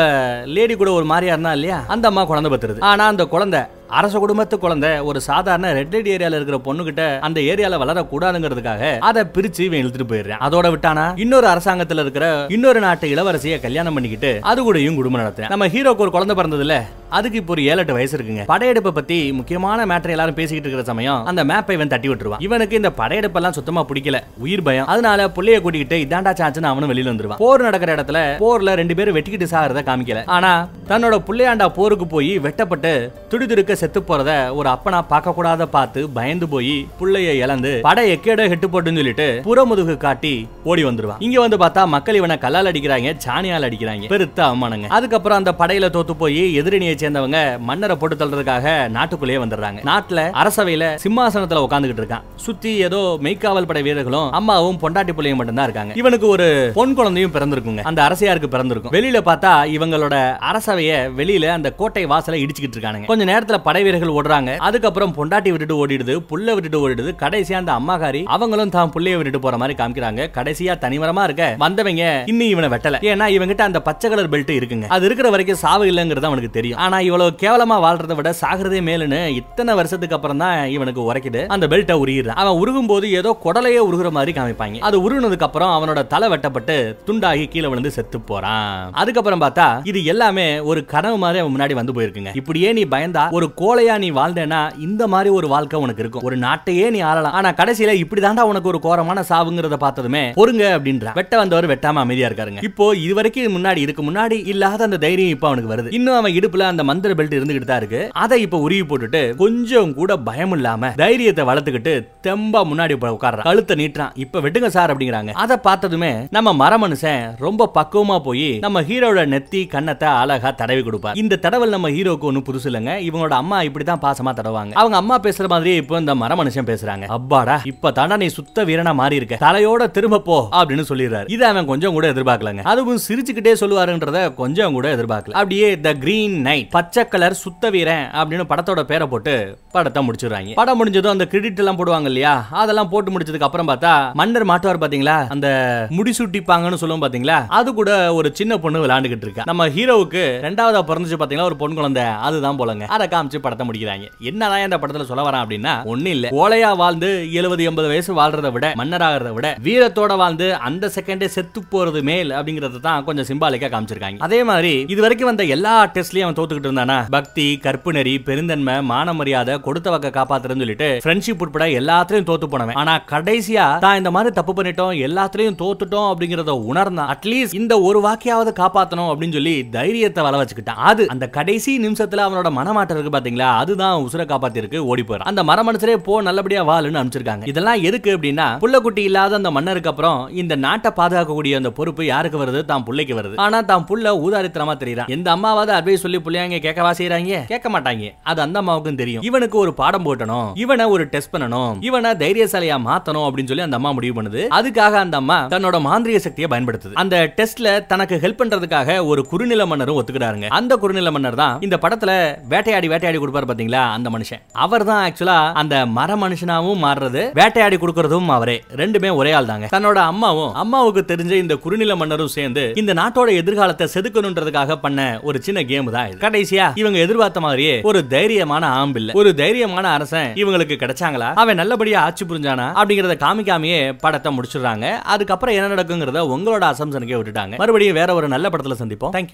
[0.55, 1.79] லேடி கூட ஒரு மாதிரியா இருந்தா இல்லையா?
[1.95, 3.61] அந்த அம்மா குழந்தை பத்துருது ஆனா அந்த குழந்தை
[3.93, 9.59] அரச குடும்பத்து குழந்தை ஒரு சாதாரண ரெட் லைட் ஏரியால இருக்கிற பொண்ணுகிட்ட அந்த ஏரியால வளரக்கூடாதுங்கிறதுக்காக அதை பிரிச்சு
[9.59, 10.43] இவன் இழுத்துட்டு போயிடுறான்.
[10.47, 11.19] அதோட விட்டானா?
[11.19, 15.49] இன்னொரு அரசாங்கத்துல இருக்கிற இன்னொரு நாட்டு இளவரசியை கல்யாணம் பண்ணிக்கிட்டு அது கூடயும் குடும்பம் நடத்துறேன்.
[15.49, 16.81] நம்ம ஹீரோக்கு ஒரு குழந்தை பிறந்ததுல
[17.17, 18.43] அதுக்கு இப்போ ஒரு ஏழு எட்டு வயசு இருக்குங்க.
[18.51, 22.43] படையெடுப்பை பத்தி முக்கியமான மேட்டர் எல்லாரும் பேசிக்கிட்டு இருக்கிற சமயம் அந்த மேப்பை இவன் தட்டி விட்டுருவான்.
[22.47, 24.19] இவனுக்கு இந்த படையெடுப்பெல்லாம் சுத்தமா பிடிக்கல.
[24.45, 24.87] உயிர் பயம்.
[24.93, 27.41] அதனால புள்ளைய கூட்டிக்கிட்டு இதாண்டா சாச்சுன்னு அவனும் வெளியில வந்துருவான்.
[27.43, 30.21] போர் நடக்கிற இடத்துல போர்ல ரெண்டு பேரும் வெட்டிக்கிட்டு சாகிறத காமிக்கல.
[30.37, 30.51] ஆனா
[30.91, 32.93] தன்னோட புள்ளையாண்டா போருக்கு போய் வெட்டப்பட்டு
[33.31, 38.69] துடிதுடுக்க செத்து போறத ஒரு அப்பனா பார்க்க கூடாத பார்த்து பயந்து போய் புள்ளைய இழந்து படை எக்கேடோ ஹெட்டு
[38.73, 41.21] போட்டுன்னு சொல்லிட்டு புறமுதுகு காட்டி ஓடி வந்துருவான்.
[41.27, 44.07] இங்க வந்து பார்த்தா மக்கள் இவனை கல்லால் அடிக்கிறாங்க சாணியால் அடிக்கிறாங்க.
[44.13, 44.87] பெருத்த அவமானங்க.
[44.97, 48.65] அதுக்கப்புறம் அந்த படையில தோத்து போய் எதிரணியை சேர்ந்தவங்க மன்னரை போட்டு தள்ளுறதுக்காக
[48.97, 49.79] நாட்டுக்குள்ளேயே வந்துடுறாங்க.
[49.91, 52.25] நாட்டுல அரசவையில சிம்மாசனத்துல உட்காந்துக்கிட்டு இருக்கான்.
[52.35, 55.93] சுத்தி ஏதோ மெய்க்காவல் படை வீரர்களும் அம்மாவும் பொண்டாட்டி பிள்ளையும் மட்டும்தான் இருக்காங்க.
[56.01, 57.81] இவனுக்கு ஒரு பொன் குழந்தையும் பிறந்திருக்குங்க.
[57.81, 58.93] அந்த அரசியாருக்கு பிறந்திருக்கும்.
[58.95, 60.15] வெளியில பார்த்தா இவங்களோட
[60.51, 64.57] அரசவைய வெளியில அந்த கோட்டை வாசலை இடிச்சுக்கிட்டு இருக்காங்க கொஞ்ச நேரத்துல படை வீரர்கள் ஓடுறாங்க.
[64.57, 67.13] அதுக்கப்புறம் பொண்டாட்டி விட்டுட்டு ஓடிடுது புள்ள விட்டுட்டு ஓடிடுது.
[67.23, 70.21] கடைசியா அந்த அம்மாகாரி அவங்களும் தான் புள்ளைய விட்டுட்டு போற மாதிரி காமிக்கிறாங்க.
[70.39, 73.01] கடைசியா தனிமரமா இருக்க வந்தவங்க இன்னும் இவனை வெட்டல.
[73.11, 74.87] ஏன்னா இவங்கிட்ட அந்த பச்சை கலர் பெல்ட் இருக்குங்க.
[74.95, 76.79] அது இருக்கிற வரைக்கும் சாவு இல்லைங்கிறது அவனுக்கு தெரியும்.
[76.85, 81.41] ஆனா ஆனா இவ்வளவு கேவலமா வாழ்றதை விட சாகிறதே மேலுன்னு இத்தனை வருஷத்துக்கு அப்புறம் தான் இவனுக்கு உரைக்குது.
[81.53, 84.81] அந்த பெல்ட்டை உருகிறான் அவன் உருகும் போது ஏதோ குடலையே உருகுற மாதிரி காமிப்பாங்க.
[84.87, 86.75] அது உருகுனதுக்கு அப்புறம் அவனோட தலை வெட்டப்பட்டு
[87.07, 88.75] துண்டாகி கீழே விழுந்து செத்து போறான்.
[89.03, 92.33] அதுக்கப்புறம் பார்த்தா இது எல்லாமே ஒரு கனவு மாதிரி அவன் முன்னாடி வந்து போயிருக்குங்க.
[92.41, 96.27] இப்படியே நீ பயந்தா ஒரு கோலையா நீ வாழ்ந்தேன்னா இந்த மாதிரி ஒரு வாழ்க்கை உனக்கு இருக்கும்.
[96.29, 97.37] ஒரு நாட்டையே நீ ஆளலாம்.
[97.41, 101.15] ஆனா கடைசியில இப்படிதான்டா உனக்கு ஒரு கோரமான சாவுங்கிறத பார்த்ததுமே பொறுங்க அப்படின்ற.
[101.21, 102.63] வெட்ட வந்தவர் வெட்டாம அமைதியா இருக்காருங்க.
[102.71, 105.91] இப்போ இது வரைக்கும் முன்னாடி இதுக்கு முன்னாடி இல்லாத அந்த தைரியம் இப்போ அவனுக்கு வருது.
[105.99, 108.01] இன்னும் அவன் இடுப்புல அந்த மந்திர பெல்ட் இருந்துகிட்டு தான் இருக்கு.
[108.23, 111.95] அதை இப்போ உருவி போட்டுட்டு கொஞ்சம் கூட பயம் இல்லாம தைரியத்தை வளர்த்துக்கிட்டு
[112.27, 113.47] தெம்பா முன்னாடி உட்கார உட்கார்றான்.
[113.49, 114.13] கழுத்தை நீட்டுறான்.
[114.23, 115.31] இப்ப வெட்டுங்க சார் அப்படிங்கிறாங்க.
[115.43, 121.17] அதை பார்த்ததுமே நம்ம மர மனுஷன் ரொம்ப பக்குவமா போய் நம்ம ஹீரோட நெத்தி கண்ணத்தை அழகா தடவி கொடுப்பார்.
[121.21, 122.93] இந்த தடவல் நம்ம ஹீரோக்கு ஒன்றும் புதுசு இல்லைங்க.
[123.07, 124.73] இவங்களோட அம்மா இப்படிதான் பாசமா தடவாங்க.
[124.81, 127.07] அவங்க அம்மா பேசுற மாதிரியே இப்போ இந்த மர மனுஷன் பேசுறாங்க.
[127.17, 131.27] அப்பாடா இப்ப தாண்டா நீ சுத்த வீரனா மாறி இருக்க தலையோட திரும்ப போ அப்படின்னு சொல்லிடுறாரு.
[131.35, 132.63] இதை அவன் கொஞ்சம் கூட எதிர்பார்க்கலங்க.
[132.73, 135.35] அதுவும் சிரிச்சுக்கிட்டே சொல்லுவாருன்றத கொஞ்சம் கூட எதிர்பார்க்கல.
[135.39, 139.33] அப்படியே த கிரீன் நைட் பச்சை கலர் சுத்த வீரன் அப்படின்னு படத்தோட பேரை போட்டு
[139.75, 140.53] படத்தை முடிச்சிடுறாங்க.
[140.59, 142.33] படம் முடிஞ்சதும் அந்த கிரெடிட் எல்லாம் போடுவாங்க இல்லையா?
[142.61, 145.49] அதெல்லாம் போட்டு முடிச்சதுக்கு அப்புறம் பார்த்தா மன்னர் மாட்டுவார் பாத்தீங்களா அந்த
[145.97, 149.47] முடிசூட்டிப்பாங்கன்னு சொல்லுவோம் பாத்தீங்களா அது கூட ஒரு சின்ன பொண்ணு விளையாண்டுகிட்டு இருக்கா.
[149.51, 152.05] நம்ம ஹீரோவுக்கு ரெண்டாவதா பிறந்துச்சு பாத்தீங்களா ஒரு பொன் குழந்தை.
[152.27, 152.85] அதுதான் போலங்க.
[152.95, 154.07] அதை காமிச்சு படத்தை முடிக்கிறாங்க.
[154.31, 156.27] என்னதான் இந்த படத்துல சொல்ல வரேன் அப்படின்னா ஒண்ணு இல்ல.
[156.39, 162.01] கோலையா வாழ்ந்து எழுபது எண்பது வயசு வாழ்றதை விட மன்னராகிறத விட வீரத்தோட வாழ்ந்து அந்த செகண்டே செத்து போறது
[162.09, 164.19] மேல் அப்படிங்கறத தான் கொஞ்சம் சிம்பாலிக்கா காமிச்சிருக்காங்க.
[164.27, 166.97] அதே மாதிரி இது வரைக்கும் வந்த எல்லா டெஸ்ட்லயும் அவன் கொடுத்துக்கிட்டு இருந்தானா?
[167.17, 172.77] பக்தி கற்புநெறி பெருந்தன்மை மான மரியாதை கொடுத்த வக்க காப்பாத்துறேன்னு சொல்லிட்டு ஃப்ரெண்ட்ஷிப் உட்பட எல்லாத்துலயும் தோத்து போனவன்.
[172.81, 177.11] ஆனா கடைசியா தான் இந்த மாதிரி தப்பு பண்ணிட்டோம் எல்லாத்துலயும் தோத்துட்டோம் அப்படிங்கறத உணர்ந்தான்.
[177.15, 180.81] அட்லீஸ்ட் இந்த ஒரு வாக்கியாவது காப்பாத்தணும் அப்படின்னு சொல்லி தைரியத்தை வள வச்சுக்கிட்டான்.
[180.91, 183.49] அது அந்த கடைசி நிமிஷத்துல அவனோட மனமாட்டம் இருக்கு பாத்தீங்களா?
[183.63, 185.27] அதுதான் உசுர காப்பாத்திருக்கு ஓடி போறான்.
[185.31, 187.47] அந்த மரமனுசரே போ நல்லபடியா வாழுன்னு அனுப்பிச்சிருக்காங்க.
[187.53, 192.61] இதெல்லாம் எதுக்கு அப்படின்னா புள்ளக்குட்டி இல்லாத அந்த மன்னருக்கு அப்புறம் இந்த நாட்டை பாதுகாக்கக்கூடிய அந்த பொறுப்பு யாருக்கு வருது?
[192.71, 193.35] தான் புள்ளைக்கு வருது.
[193.45, 195.11] ஆனா தான் புள்ள ஊதாரித்தனமா தெரியுறான்.
[195.15, 199.23] எந்த அம்மாவாவது அட்வைஸ் சொல்லி புள்ளைய புள்ளையாங்க கேட்கவா செய்யறாங்க கேட்க மாட்டாங்க அது அந்த அம்மாவுக்கும் தெரியும்.
[199.29, 200.49] இவனுக்கு ஒரு பாடம் போட்டணும்.
[200.63, 201.73] இவனை ஒரு டெஸ்ட் பண்ணணும்.
[201.87, 204.41] இவனை தைரியசாலியா மாத்தணும் அப்படின்னு சொல்லி அந்த அம்மா முடிவு பண்ணுது.
[204.57, 206.95] அதுக்காக அந்த அம்மா தன்னோட மாந்திரிய சக்தியை பயன்படுத்துது.
[207.03, 210.49] அந்த டெஸ்ட்ல தனக்கு ஹெல்ப் பண்றதுக்காக ஒரு குறுநில மன்னரும் ஒத்துக்கிறாருங்க.
[210.59, 212.11] அந்த குறுநில மன்னர் தான் இந்த படத்துல
[212.53, 213.83] வேட்டையாடி வேட்டையாடி கொடுப்பாரு பாத்தீங்களா?
[213.97, 214.43] அந்த மனுஷன்.
[214.65, 218.57] அவர் தான் ஆக்சுவலா அந்த மர மனுஷனாவும் மாறுறது வேட்டையாடி கொடுக்கறதும் அவரே.
[218.83, 219.67] ரெண்டுமே ஒரே ஆள் தாங்க.
[219.75, 225.59] தன்னோட அம்மாவும் அம்மாவுக்கு தெரிஞ்ச இந்த குறுநில மன்னரும் சேர்ந்து இந்த நாட்டோட எதிர்காலத்தை செதுக்கணுன்றதுக்காக பண்ண ஒரு சின்ன
[225.71, 226.19] கேம் தான் இது.
[226.33, 231.33] கடைசியா இவங்க எதிர்பார்த்த மாதிரியே ஒரு தைரியமான ஆம்பில்ல ஒரு தைரியமான அரசன் இவங்களுக்கு கிடைச்சாங்களா?
[231.33, 232.67] அவன் நல்லபடியா ஆட்சி புரிஞ்சானா?
[232.79, 234.91] அப்படிங்கறத காமிக்காமயே படத்தை முடிச்சிடுறாங்க.
[234.91, 237.57] அதுக்கப்புறம் என்ன நடக்குங்கிறத உங்களோட அசம்சனுக்கே விட்டுட்டாங்க.
[237.57, 239.11] மறுபடியும் வேற ஒரு நல்ல படத்துல சந்திப்போம்.
[239.11, 239.31] தேங்க்யூ